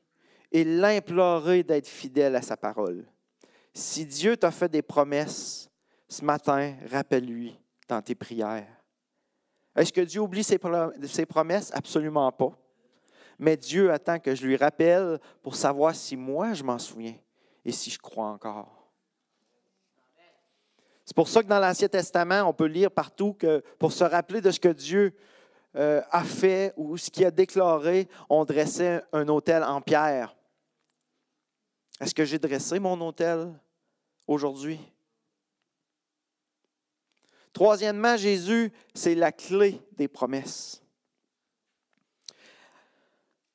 et 0.51 0.63
l'implorer 0.63 1.63
d'être 1.63 1.87
fidèle 1.87 2.35
à 2.35 2.41
sa 2.41 2.57
parole. 2.57 3.05
Si 3.73 4.05
Dieu 4.05 4.37
t'a 4.37 4.51
fait 4.51 4.69
des 4.69 4.81
promesses, 4.81 5.69
ce 6.07 6.23
matin, 6.23 6.75
rappelle-lui 6.89 7.59
dans 7.87 8.01
tes 8.01 8.15
prières. 8.15 8.67
Est-ce 9.75 9.93
que 9.93 10.01
Dieu 10.01 10.21
oublie 10.21 10.43
ses, 10.43 10.57
promesses? 10.57 11.71
Absolument 11.73 12.31
pas. 12.31 12.57
Mais 13.39 13.57
Dieu 13.57 13.91
attend 13.91 14.19
que 14.19 14.33
je 14.33 14.45
lui 14.45 14.57
rappelle 14.57 15.19
pour 15.41 15.55
savoir 15.55 15.95
si 15.95 16.15
moi 16.15 16.53
je 16.53 16.63
m'en 16.63 16.79
souviens 16.79 17.15
et 17.63 17.71
si 17.71 17.89
je 17.89 17.99
crois 17.99 18.27
encore. 18.27 18.77
C'est 21.05 21.15
pour 21.15 21.29
ça 21.29 21.41
que 21.41 21.47
dans 21.47 21.59
l'Ancien 21.59 21.87
Testament, 21.87 22.41
on 22.41 22.53
peut 22.53 22.65
lire 22.65 22.91
partout 22.91 23.33
que 23.33 23.63
pour 23.79 23.93
se 23.93 24.03
rappeler 24.03 24.41
de 24.41 24.51
ce 24.51 24.59
que 24.59 24.67
Dieu 24.67 25.13
euh, 25.75 26.01
a 26.11 26.23
fait 26.23 26.73
ou 26.75 26.97
ce 26.97 27.09
qu'il 27.09 27.25
a 27.25 27.31
déclaré, 27.31 28.09
on 28.29 28.43
dressait 28.43 29.01
un 29.13 29.27
autel 29.29 29.63
en 29.63 29.79
pierre. 29.81 30.35
Est-ce 32.01 32.13
que 32.13 32.25
j'ai 32.25 32.39
dressé 32.39 32.79
mon 32.79 32.99
autel 32.99 33.53
aujourd'hui? 34.27 34.79
Troisièmement, 37.53 38.17
Jésus, 38.17 38.71
c'est 38.93 39.15
la 39.15 39.31
clé 39.31 39.81
des 39.93 40.07
promesses. 40.07 40.83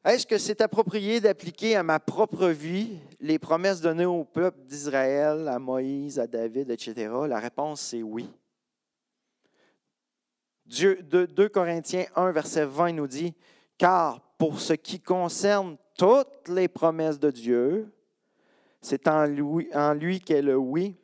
Est-ce 0.04 0.26
que 0.26 0.36
c'est 0.36 0.60
approprié 0.60 1.20
d'appliquer 1.20 1.76
à 1.76 1.84
ma 1.84 2.00
propre 2.00 2.48
vie 2.48 2.98
les 3.20 3.38
promesses 3.38 3.80
données 3.80 4.04
au 4.04 4.24
peuple 4.24 4.60
d'Israël, 4.66 5.46
à 5.46 5.60
Moïse, 5.60 6.18
à 6.18 6.26
David, 6.26 6.70
etc.? 6.70 7.08
La 7.28 7.38
réponse, 7.38 7.80
c'est 7.80 8.02
oui. 8.02 8.28
2 10.66 11.48
Corinthiens 11.48 12.06
1, 12.16 12.32
verset 12.32 12.64
20 12.64 12.92
nous 12.94 13.06
dit, 13.06 13.32
Car 13.78 14.20
pour 14.38 14.60
ce 14.60 14.72
qui 14.72 14.98
concerne 14.98 15.76
toutes 15.96 16.48
les 16.48 16.66
promesses 16.66 17.20
de 17.20 17.30
Dieu, 17.30 17.92
c'est 18.80 19.06
en 19.06 19.26
lui, 19.26 19.68
en 19.72 19.94
lui 19.94 20.20
qu'est 20.20 20.42
le 20.42 20.56
oui. 20.56 20.96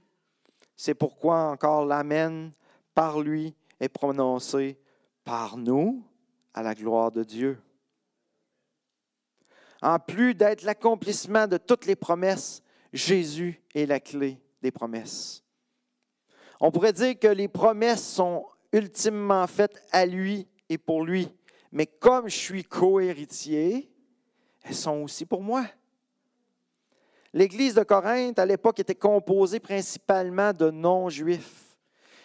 C'est 0.75 0.95
pourquoi 0.95 1.51
encore 1.51 1.85
l'Amen 1.85 2.51
par 2.95 3.21
lui 3.21 3.55
est 3.79 3.89
prononcé 3.89 4.77
par 5.23 5.57
nous 5.57 6.03
à 6.53 6.65
la 6.65 6.75
gloire 6.75 7.13
de 7.13 7.23
Dieu. 7.23 7.61
En 9.81 9.99
plus 9.99 10.35
d'être 10.35 10.63
l'accomplissement 10.63 11.47
de 11.47 11.57
toutes 11.57 11.87
les 11.87 11.97
promesses, 11.97 12.63
Jésus 12.93 13.63
est 13.75 13.87
la 13.87 14.01
clé 14.01 14.41
des 14.63 14.71
promesses. 14.71 15.45
On 16.61 16.73
pourrait 16.73 16.93
dire 16.93 17.19
que 17.19 17.29
les 17.29 17.49
promesses 17.49 18.07
sont 18.07 18.47
ultimement 18.73 19.47
faites 19.47 19.81
à 19.93 20.05
lui 20.05 20.49
et 20.69 20.79
pour 20.79 21.05
lui, 21.05 21.29
mais 21.71 21.87
comme 21.87 22.29
je 22.29 22.37
suis 22.37 22.65
co-héritier, 22.65 23.91
elles 24.65 24.75
sont 24.75 25.03
aussi 25.03 25.25
pour 25.25 25.43
moi. 25.43 25.65
L'Église 27.33 27.75
de 27.75 27.83
Corinthe, 27.83 28.39
à 28.39 28.47
l'époque, 28.47 28.81
était 28.81 28.95
composée 28.95 29.61
principalement 29.61 30.53
de 30.53 30.71
non-juifs. 30.71 31.77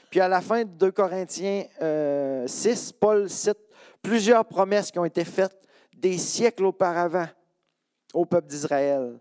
Puis 0.09 0.19
à 0.19 0.27
la 0.27 0.41
fin 0.41 0.63
de 0.63 0.69
2 0.69 0.91
Corinthiens 0.91 1.63
6, 1.63 1.77
euh, 1.81 2.45
Paul 2.99 3.29
cite 3.29 3.59
plusieurs 4.01 4.45
promesses 4.45 4.91
qui 4.91 4.99
ont 4.99 5.05
été 5.05 5.25
faites 5.25 5.67
des 5.95 6.17
siècles 6.17 6.65
auparavant 6.65 7.27
au 8.13 8.25
peuple 8.25 8.47
d'Israël. 8.47 9.17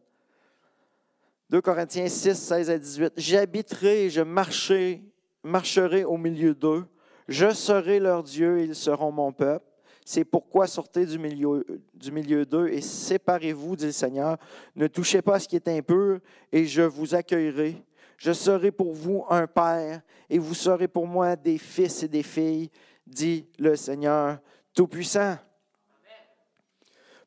2 1.51 1.61
Corinthiens 1.61 2.09
6, 2.09 2.35
16 2.35 2.71
à 2.71 2.79
18. 2.79 3.13
J'habiterai 3.17 4.05
et 4.05 4.11
je 4.11 4.23
marcherai, 4.23 5.03
marcherai 5.43 6.05
au 6.05 6.17
milieu 6.17 6.55
d'eux. 6.55 6.85
Je 7.29 7.51
serai 7.51 7.99
leur 7.99 8.23
Dieu 8.23 8.61
et 8.61 8.65
ils 8.65 8.75
seront 8.75 9.13
mon 9.13 9.33
peuple. 9.33 9.67
C'est 10.05 10.25
pourquoi 10.25 10.67
sortez 10.67 11.07
du 11.07 11.19
milieu, 11.19 11.65
du 11.95 12.11
milieu 12.11 12.45
d'eux 12.45 12.69
et 12.69 12.81
séparez-vous, 12.81 13.77
dit 13.77 13.87
le 13.87 13.93
Seigneur. 13.93 14.37
Ne 14.75 14.87
touchez 14.89 15.23
pas 15.23 15.37
à 15.37 15.39
ce 15.39 15.47
qui 15.47 15.57
est 15.57 15.69
impur 15.69 16.19
et 16.51 16.65
je 16.65 16.83
vous 16.83 17.15
accueillerai. 17.15 17.85
Je 18.17 18.33
serai 18.33 18.73
pour 18.73 18.93
vous 18.93 19.25
un 19.29 19.47
père 19.47 20.01
et 20.31 20.39
vous 20.39 20.55
serez 20.55 20.89
pour 20.89 21.07
moi 21.07 21.37
des 21.37 21.59
fils 21.59 22.03
et 22.03 22.09
des 22.09 22.23
filles, 22.23 22.71
dit 23.07 23.47
le 23.59 23.77
Seigneur 23.77 24.39
Tout-Puissant. 24.75 25.37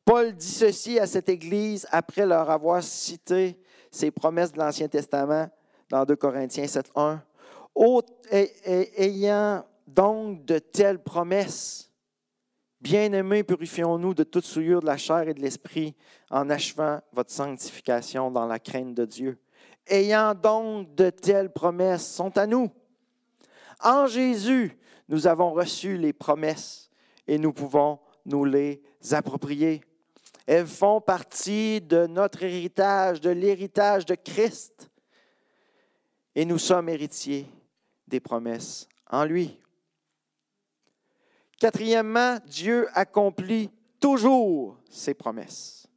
Paul 0.06 0.32
dit 0.36 0.46
ceci 0.46 1.00
à 1.00 1.06
cette 1.06 1.28
Église 1.28 1.86
après 1.90 2.24
leur 2.24 2.48
avoir 2.48 2.80
cité 2.80 3.60
ces 3.90 4.12
promesses 4.12 4.52
de 4.52 4.58
l'Ancien 4.58 4.86
Testament 4.86 5.50
dans 5.90 6.04
2 6.04 6.14
Corinthiens 6.14 6.66
7.1. 6.66 7.18
Ayant 8.96 9.64
donc 9.86 10.44
de 10.44 10.60
telles 10.60 11.02
promesses, 11.02 11.90
Bien-aimés, 12.80 13.42
purifions-nous 13.42 14.14
de 14.14 14.22
toute 14.22 14.44
souillure 14.44 14.80
de 14.80 14.86
la 14.86 14.96
chair 14.96 15.26
et 15.28 15.34
de 15.34 15.40
l'esprit 15.40 15.96
en 16.30 16.50
achevant 16.50 17.00
votre 17.12 17.32
sanctification 17.32 18.30
dans 18.30 18.46
la 18.46 18.60
crainte 18.60 18.94
de 18.94 19.04
Dieu. 19.04 19.40
Ayant 19.88 20.34
donc 20.34 20.94
de 20.94 21.10
telles 21.10 21.52
promesses 21.52 22.06
sont 22.06 22.38
à 22.38 22.46
nous. 22.46 22.70
En 23.82 24.06
Jésus, 24.06 24.78
nous 25.08 25.26
avons 25.26 25.52
reçu 25.52 25.96
les 25.96 26.12
promesses 26.12 26.88
et 27.26 27.38
nous 27.38 27.52
pouvons 27.52 27.98
nous 28.24 28.44
les 28.44 28.80
approprier. 29.10 29.82
Elles 30.46 30.66
font 30.66 31.00
partie 31.00 31.80
de 31.80 32.06
notre 32.06 32.42
héritage, 32.44 33.20
de 33.20 33.30
l'héritage 33.30 34.06
de 34.06 34.14
Christ. 34.14 34.90
et 36.34 36.44
nous 36.44 36.58
sommes 36.58 36.90
héritiers 36.90 37.46
des 38.06 38.20
promesses 38.20 38.86
en 39.10 39.24
lui. 39.24 39.58
Quatrièmement, 41.58 42.38
Dieu 42.46 42.88
accomplit 42.92 43.70
toujours 43.98 44.78
ses 44.90 45.14
promesses. 45.14 45.88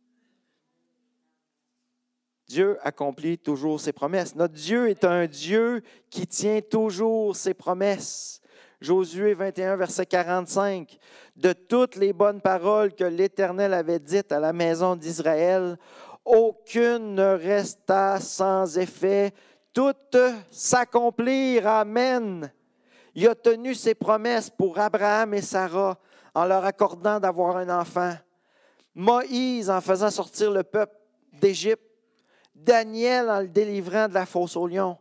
Dieu 2.47 2.77
accomplit 2.81 3.37
toujours 3.37 3.79
ses 3.79 3.91
promesses. 3.91 4.33
Notre 4.33 4.55
Dieu 4.55 4.89
est 4.89 5.03
un 5.03 5.27
Dieu 5.27 5.83
qui 6.09 6.25
tient 6.25 6.61
toujours 6.61 7.35
ses 7.35 7.53
promesses. 7.53 8.41
Josué 8.81 9.33
21, 9.33 9.75
verset 9.75 10.05
45. 10.05 10.97
De 11.35 11.51
toutes 11.51 11.97
les 11.97 12.13
bonnes 12.13 12.39
paroles 12.39 12.93
que 12.93 13.03
l'Éternel 13.03 13.73
avait 13.73 13.99
dites 13.99 14.31
à 14.31 14.39
la 14.39 14.53
maison 14.53 14.95
d'Israël, 14.95 15.77
aucune 16.23 17.15
ne 17.15 17.35
resta 17.35 18.19
sans 18.21 18.77
effet, 18.77 19.33
toutes 19.73 20.17
s'accomplirent. 20.49 21.67
Amen. 21.67 22.51
Il 23.15 23.27
a 23.27 23.35
tenu 23.35 23.75
ses 23.75 23.95
promesses 23.95 24.49
pour 24.49 24.79
Abraham 24.79 25.33
et 25.33 25.41
Sarah 25.41 25.97
en 26.33 26.45
leur 26.45 26.63
accordant 26.63 27.19
d'avoir 27.19 27.57
un 27.57 27.69
enfant. 27.81 28.13
Moïse 28.95 29.69
en 29.69 29.81
faisant 29.81 30.09
sortir 30.09 30.51
le 30.51 30.63
peuple 30.63 30.95
d'Égypte. 31.33 31.83
Daniel 32.55 33.29
en 33.29 33.41
le 33.41 33.47
délivrant 33.47 34.07
de 34.07 34.13
la 34.13 34.25
fosse 34.25 34.55
au 34.55 34.67
lion. 34.67 34.97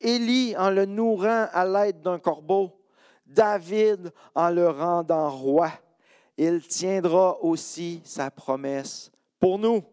Élie 0.00 0.54
en 0.56 0.70
le 0.70 0.84
nourrant 0.84 1.46
à 1.52 1.64
l'aide 1.64 2.02
d'un 2.02 2.18
corbeau. 2.18 2.81
David 3.32 4.12
en 4.34 4.50
le 4.50 4.68
rendant 4.68 5.30
roi. 5.30 5.70
Il 6.36 6.66
tiendra 6.66 7.38
aussi 7.42 8.00
sa 8.04 8.30
promesse 8.30 9.10
pour 9.38 9.58
nous. 9.58 9.84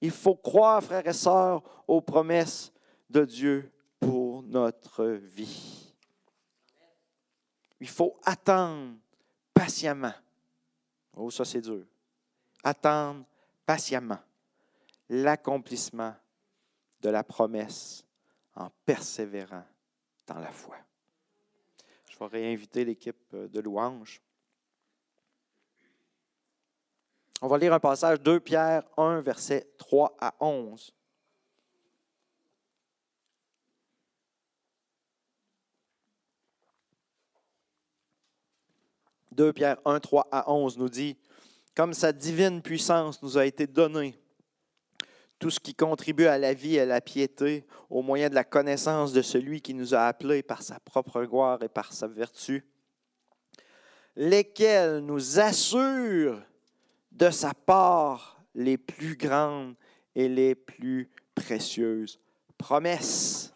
Il 0.00 0.10
faut 0.10 0.34
croire, 0.34 0.82
frères 0.82 1.06
et 1.06 1.12
sœurs, 1.12 1.62
aux 1.86 2.00
promesses 2.00 2.72
de 3.08 3.24
Dieu 3.24 3.72
pour 4.00 4.42
notre 4.42 5.04
vie. 5.04 5.94
Il 7.80 7.88
faut 7.88 8.18
attendre 8.24 8.94
patiemment. 9.54 10.14
Oh, 11.16 11.30
ça 11.30 11.44
c'est 11.44 11.60
dur. 11.60 11.84
Attendre 12.64 13.24
patiemment 13.66 14.18
l'accomplissement 15.08 16.14
de 17.00 17.10
la 17.10 17.22
promesse 17.22 18.04
en 18.54 18.70
persévérant 18.84 19.64
dans 20.26 20.38
la 20.38 20.50
foi. 20.50 20.76
Vais 22.28 22.38
réinviter 22.38 22.84
l'équipe 22.84 23.34
de 23.34 23.60
louanges. 23.60 24.22
On 27.40 27.48
va 27.48 27.58
lire 27.58 27.72
un 27.72 27.80
passage 27.80 28.20
2 28.20 28.38
Pierre 28.38 28.84
1, 28.96 29.20
versets 29.22 29.68
3 29.76 30.16
à 30.20 30.34
11. 30.38 30.94
2 39.32 39.52
Pierre 39.52 39.78
1, 39.84 39.98
3 39.98 40.28
à 40.30 40.52
11 40.52 40.78
nous 40.78 40.88
dit, 40.88 41.16
comme 41.74 41.94
sa 41.94 42.12
divine 42.12 42.62
puissance 42.62 43.20
nous 43.22 43.36
a 43.36 43.46
été 43.46 43.66
donnée, 43.66 44.21
tout 45.42 45.50
ce 45.50 45.58
qui 45.58 45.74
contribue 45.74 46.26
à 46.26 46.38
la 46.38 46.54
vie 46.54 46.76
et 46.76 46.82
à 46.82 46.86
la 46.86 47.00
piété, 47.00 47.66
au 47.90 48.00
moyen 48.00 48.30
de 48.30 48.34
la 48.36 48.44
connaissance 48.44 49.12
de 49.12 49.22
celui 49.22 49.60
qui 49.60 49.74
nous 49.74 49.92
a 49.92 50.02
appelés 50.02 50.44
par 50.44 50.62
sa 50.62 50.78
propre 50.78 51.24
gloire 51.24 51.60
et 51.64 51.68
par 51.68 51.92
sa 51.92 52.06
vertu, 52.06 52.64
lesquels 54.14 55.00
nous 55.00 55.40
assurent 55.40 56.40
de 57.10 57.28
sa 57.30 57.54
part 57.54 58.40
les 58.54 58.78
plus 58.78 59.16
grandes 59.16 59.74
et 60.14 60.28
les 60.28 60.54
plus 60.54 61.10
précieuses 61.34 62.20
promesses, 62.56 63.52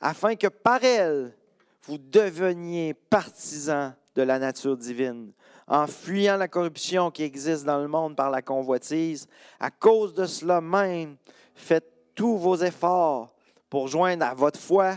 afin 0.00 0.34
que 0.34 0.46
par 0.46 0.82
elles, 0.82 1.36
vous 1.82 1.98
deveniez 1.98 2.94
partisans 2.94 3.94
de 4.14 4.22
la 4.22 4.38
nature 4.38 4.78
divine, 4.78 5.34
en 5.66 5.86
fuyant 5.86 6.36
la 6.36 6.48
corruption 6.48 7.10
qui 7.10 7.22
existe 7.22 7.64
dans 7.64 7.78
le 7.78 7.88
monde 7.88 8.16
par 8.16 8.30
la 8.30 8.42
convoitise. 8.42 9.26
À 9.60 9.70
cause 9.70 10.14
de 10.14 10.26
cela 10.26 10.60
même, 10.60 11.16
faites 11.54 11.90
tous 12.14 12.36
vos 12.36 12.56
efforts 12.56 13.32
pour 13.70 13.88
joindre 13.88 14.26
à 14.26 14.34
votre 14.34 14.60
foi 14.60 14.96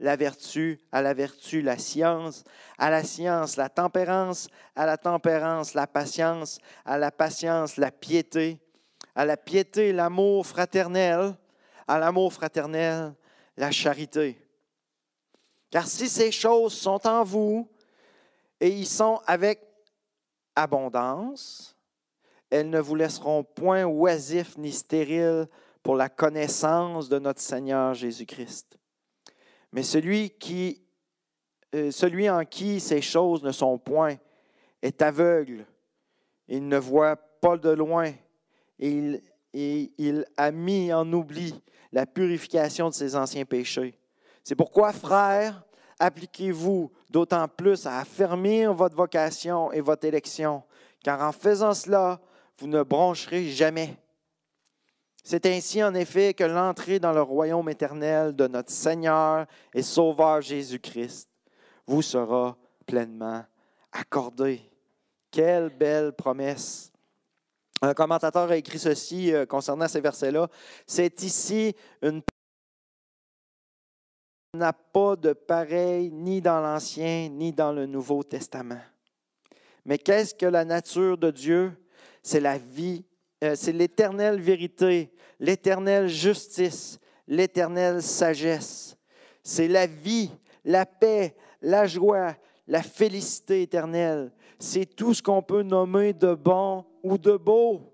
la 0.00 0.16
vertu, 0.16 0.80
à 0.92 1.02
la 1.02 1.14
vertu 1.14 1.62
la 1.62 1.78
science, 1.78 2.44
à 2.78 2.90
la 2.90 3.04
science 3.04 3.56
la 3.56 3.68
tempérance, 3.68 4.48
à 4.74 4.86
la 4.86 4.96
tempérance 4.96 5.74
la 5.74 5.86
patience, 5.86 6.58
à 6.84 6.98
la 6.98 7.10
patience 7.10 7.76
la 7.76 7.90
piété, 7.90 8.60
à 9.14 9.24
la 9.24 9.36
piété 9.36 9.92
l'amour 9.92 10.46
fraternel, 10.46 11.34
à 11.86 11.98
l'amour 11.98 12.32
fraternel 12.32 13.14
la 13.56 13.70
charité. 13.70 14.40
Car 15.70 15.86
si 15.86 16.08
ces 16.08 16.32
choses 16.32 16.72
sont 16.72 17.06
en 17.06 17.24
vous 17.24 17.68
et 18.60 18.68
ils 18.68 18.86
sont 18.86 19.20
avec 19.26 19.63
abondance. 20.56 21.76
Elles 22.50 22.70
ne 22.70 22.80
vous 22.80 22.94
laisseront 22.94 23.42
point 23.42 23.84
oisifs 23.84 24.56
ni 24.58 24.72
stériles 24.72 25.48
pour 25.82 25.96
la 25.96 26.08
connaissance 26.08 27.08
de 27.08 27.18
notre 27.18 27.40
Seigneur 27.40 27.94
Jésus-Christ. 27.94 28.78
Mais 29.72 29.82
celui, 29.82 30.30
qui, 30.30 30.82
euh, 31.74 31.90
celui 31.90 32.30
en 32.30 32.44
qui 32.44 32.80
ces 32.80 33.02
choses 33.02 33.42
ne 33.42 33.52
sont 33.52 33.78
point 33.78 34.16
est 34.82 35.02
aveugle. 35.02 35.66
Il 36.48 36.68
ne 36.68 36.78
voit 36.78 37.16
pas 37.16 37.56
de 37.56 37.70
loin 37.70 38.12
et 38.78 38.88
il, 38.88 39.22
et 39.52 39.92
il 39.98 40.26
a 40.36 40.50
mis 40.50 40.92
en 40.92 41.10
oubli 41.12 41.54
la 41.92 42.06
purification 42.06 42.88
de 42.88 42.94
ses 42.94 43.16
anciens 43.16 43.44
péchés. 43.44 43.98
C'est 44.42 44.56
pourquoi, 44.56 44.92
frères, 44.92 45.64
appliquez-vous 45.98 46.90
d'autant 47.10 47.48
plus 47.48 47.86
à 47.86 47.98
affermir 47.98 48.72
votre 48.72 48.96
vocation 48.96 49.72
et 49.72 49.80
votre 49.80 50.04
élection, 50.06 50.62
car 51.02 51.20
en 51.22 51.32
faisant 51.32 51.74
cela, 51.74 52.20
vous 52.58 52.66
ne 52.66 52.82
broncherez 52.82 53.48
jamais. 53.50 53.96
C'est 55.22 55.46
ainsi 55.46 55.82
en 55.82 55.94
effet 55.94 56.34
que 56.34 56.44
l'entrée 56.44 56.98
dans 56.98 57.12
le 57.12 57.22
royaume 57.22 57.68
éternel 57.70 58.36
de 58.36 58.46
notre 58.46 58.70
Seigneur 58.70 59.46
et 59.72 59.82
Sauveur 59.82 60.42
Jésus-Christ 60.42 61.30
vous 61.86 62.02
sera 62.02 62.56
pleinement 62.86 63.42
accordée. 63.90 64.60
Quelle 65.30 65.70
belle 65.70 66.12
promesse. 66.12 66.92
Un 67.80 67.94
commentateur 67.94 68.50
a 68.50 68.56
écrit 68.56 68.78
ceci 68.78 69.32
euh, 69.32 69.46
concernant 69.46 69.88
ces 69.88 70.00
versets-là. 70.00 70.48
C'est 70.86 71.22
ici 71.22 71.74
une 72.02 72.22
n'a 74.54 74.72
pas 74.72 75.16
de 75.16 75.32
pareil 75.32 76.10
ni 76.12 76.40
dans 76.40 76.60
l'Ancien 76.60 77.28
ni 77.28 77.52
dans 77.52 77.72
le 77.72 77.86
Nouveau 77.86 78.22
Testament. 78.22 78.80
Mais 79.84 79.98
qu'est-ce 79.98 80.34
que 80.34 80.46
la 80.46 80.64
nature 80.64 81.18
de 81.18 81.30
Dieu? 81.30 81.72
C'est 82.22 82.40
la 82.40 82.56
vie, 82.56 83.04
euh, 83.42 83.54
c'est 83.54 83.72
l'éternelle 83.72 84.40
vérité, 84.40 85.12
l'éternelle 85.38 86.08
justice, 86.08 86.98
l'éternelle 87.28 88.02
sagesse. 88.02 88.96
C'est 89.42 89.68
la 89.68 89.86
vie, 89.86 90.30
la 90.64 90.86
paix, 90.86 91.36
la 91.60 91.86
joie, 91.86 92.34
la 92.66 92.82
félicité 92.82 93.62
éternelle. 93.62 94.32
C'est 94.58 94.86
tout 94.86 95.12
ce 95.12 95.22
qu'on 95.22 95.42
peut 95.42 95.62
nommer 95.62 96.14
de 96.14 96.34
bon 96.34 96.86
ou 97.02 97.18
de 97.18 97.36
beau. 97.36 97.92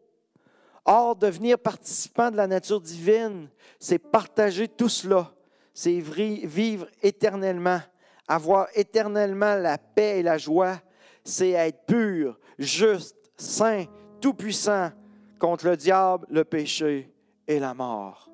Or, 0.84 1.16
devenir 1.16 1.58
participant 1.58 2.30
de 2.30 2.36
la 2.36 2.46
nature 2.46 2.80
divine, 2.80 3.48
c'est 3.80 3.98
partager 3.98 4.68
tout 4.68 4.88
cela 4.88 5.32
c'est 5.80 6.00
vivre 6.00 6.86
éternellement, 7.02 7.80
avoir 8.28 8.66
éternellement 8.74 9.54
la 9.54 9.78
paix 9.78 10.18
et 10.18 10.22
la 10.22 10.36
joie, 10.36 10.76
c'est 11.24 11.52
être 11.52 11.86
pur, 11.86 12.38
juste, 12.58 13.16
saint, 13.34 13.86
tout-puissant 14.20 14.90
contre 15.38 15.68
le 15.68 15.78
diable, 15.78 16.26
le 16.28 16.44
péché 16.44 17.10
et 17.48 17.58
la 17.58 17.72
mort. 17.72 18.30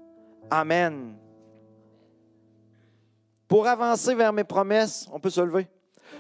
Amen. 0.51 1.17
Pour 3.47 3.69
avancer 3.69 4.17
vers 4.17 4.33
mes 4.33 4.43
promesses, 4.43 5.09
on 5.13 5.21
peut 5.21 5.31
se 5.31 5.41
lever. 5.41 5.69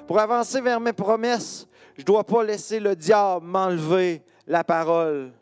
Pour 0.06 0.20
avancer 0.20 0.60
vers 0.60 0.78
mes 0.78 0.92
promesses, 0.92 1.66
je 1.96 2.02
ne 2.02 2.06
dois 2.06 2.22
pas 2.22 2.44
laisser 2.44 2.78
le 2.78 2.94
diable 2.94 3.44
m'enlever 3.44 4.22
la 4.46 4.62
parole. 4.62 5.32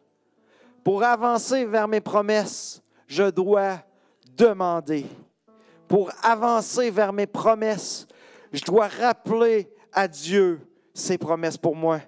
Pour 0.83 1.03
avancer 1.03 1.67
vers 1.67 1.89
mes 1.89 2.01
promesses, 2.01 2.83
je 3.07 3.25
dois 3.25 3.81
demander 4.35 5.05
pour 5.89 6.11
avancer 6.23 6.91
vers 6.91 7.13
mes 7.13 7.27
promesses, 7.27 8.07
je 8.53 8.63
dois 8.65 8.89
rappeler 8.89 9.71
à 9.93 10.09
Dieu 10.09 10.61
ses 10.93 11.19
promesses 11.19 11.57
pour 11.57 11.77
moi. 11.77 12.01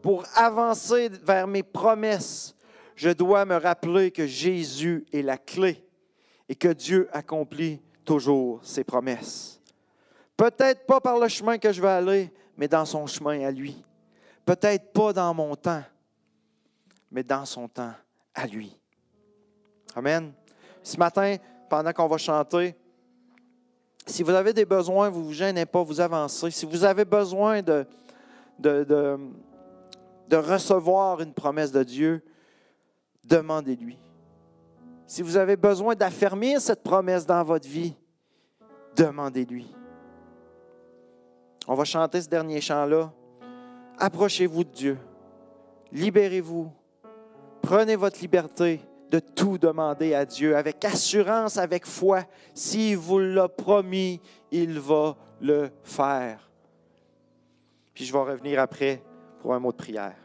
Pour 0.00 0.24
avancer 0.34 1.08
vers 1.08 1.46
mes 1.46 1.62
promesses, 1.62 2.54
je 2.96 3.10
dois 3.10 3.44
me 3.44 3.56
rappeler 3.56 4.10
que 4.10 4.26
Jésus 4.26 5.04
est 5.12 5.22
la 5.22 5.38
clé 5.38 5.84
et 6.48 6.54
que 6.54 6.68
Dieu 6.68 7.08
accomplit 7.12 7.80
toujours 8.04 8.60
ses 8.62 8.84
promesses. 8.84 9.60
Peut-être 10.36 10.86
pas 10.86 11.00
par 11.00 11.18
le 11.18 11.28
chemin 11.28 11.58
que 11.58 11.72
je 11.72 11.80
vais 11.80 11.88
aller, 11.88 12.32
mais 12.56 12.68
dans 12.68 12.84
son 12.84 13.06
chemin 13.06 13.44
à 13.44 13.50
lui. 13.50 13.82
Peut-être 14.44 14.92
pas 14.92 15.12
dans 15.12 15.32
mon 15.32 15.54
temps, 15.54 15.84
mais 17.10 17.22
dans 17.22 17.44
son 17.44 17.68
temps 17.68 17.94
à 18.34 18.46
lui. 18.46 18.76
Amen. 19.94 20.32
Ce 20.82 20.96
matin, 20.96 21.36
pendant 21.68 21.92
qu'on 21.92 22.08
va 22.08 22.18
chanter, 22.18 22.74
Si 24.06 24.22
vous 24.22 24.30
avez 24.30 24.52
des 24.52 24.64
besoins, 24.64 25.10
vous 25.10 25.20
ne 25.20 25.24
vous 25.24 25.32
gênez 25.32 25.66
pas, 25.66 25.82
vous 25.82 26.00
avancez. 26.00 26.50
Si 26.50 26.66
vous 26.66 26.84
avez 26.84 27.04
besoin 27.04 27.62
de, 27.62 27.86
recevoir 30.32 31.20
une 31.20 31.32
promesse 31.32 31.70
de 31.70 31.82
Dieu, 31.82 32.22
demandez-lui. 33.24 33.98
Si 35.06 35.22
vous 35.22 35.36
avez 35.36 35.56
besoin 35.56 35.94
d'affermir 35.94 36.60
cette 36.60 36.82
promesse 36.82 37.26
dans 37.26 37.42
votre 37.44 37.68
vie, 37.68 37.94
demandez-lui. 38.96 39.72
On 41.68 41.74
va 41.74 41.84
chanter 41.84 42.20
ce 42.20 42.28
dernier 42.28 42.60
chant-là. 42.60 43.12
Approchez-vous 43.98 44.64
de 44.64 44.70
Dieu. 44.70 44.98
Libérez-vous. 45.92 46.72
Prenez 47.60 47.94
votre 47.94 48.20
liberté 48.20 48.80
de 49.12 49.18
tout 49.18 49.58
demander 49.58 50.14
à 50.14 50.24
Dieu 50.24 50.56
avec 50.56 50.82
assurance, 50.86 51.58
avec 51.58 51.86
foi. 51.86 52.24
S'il 52.54 52.96
vous 52.96 53.18
l'a 53.18 53.46
promis, 53.46 54.20
il 54.50 54.80
va 54.80 55.16
le 55.40 55.70
faire. 55.84 56.50
Puis 57.92 58.06
je 58.06 58.12
vais 58.12 58.18
revenir 58.18 58.58
après 58.58 59.02
pour 59.40 59.52
un 59.52 59.58
mot 59.58 59.70
de 59.70 59.76
prière. 59.76 60.16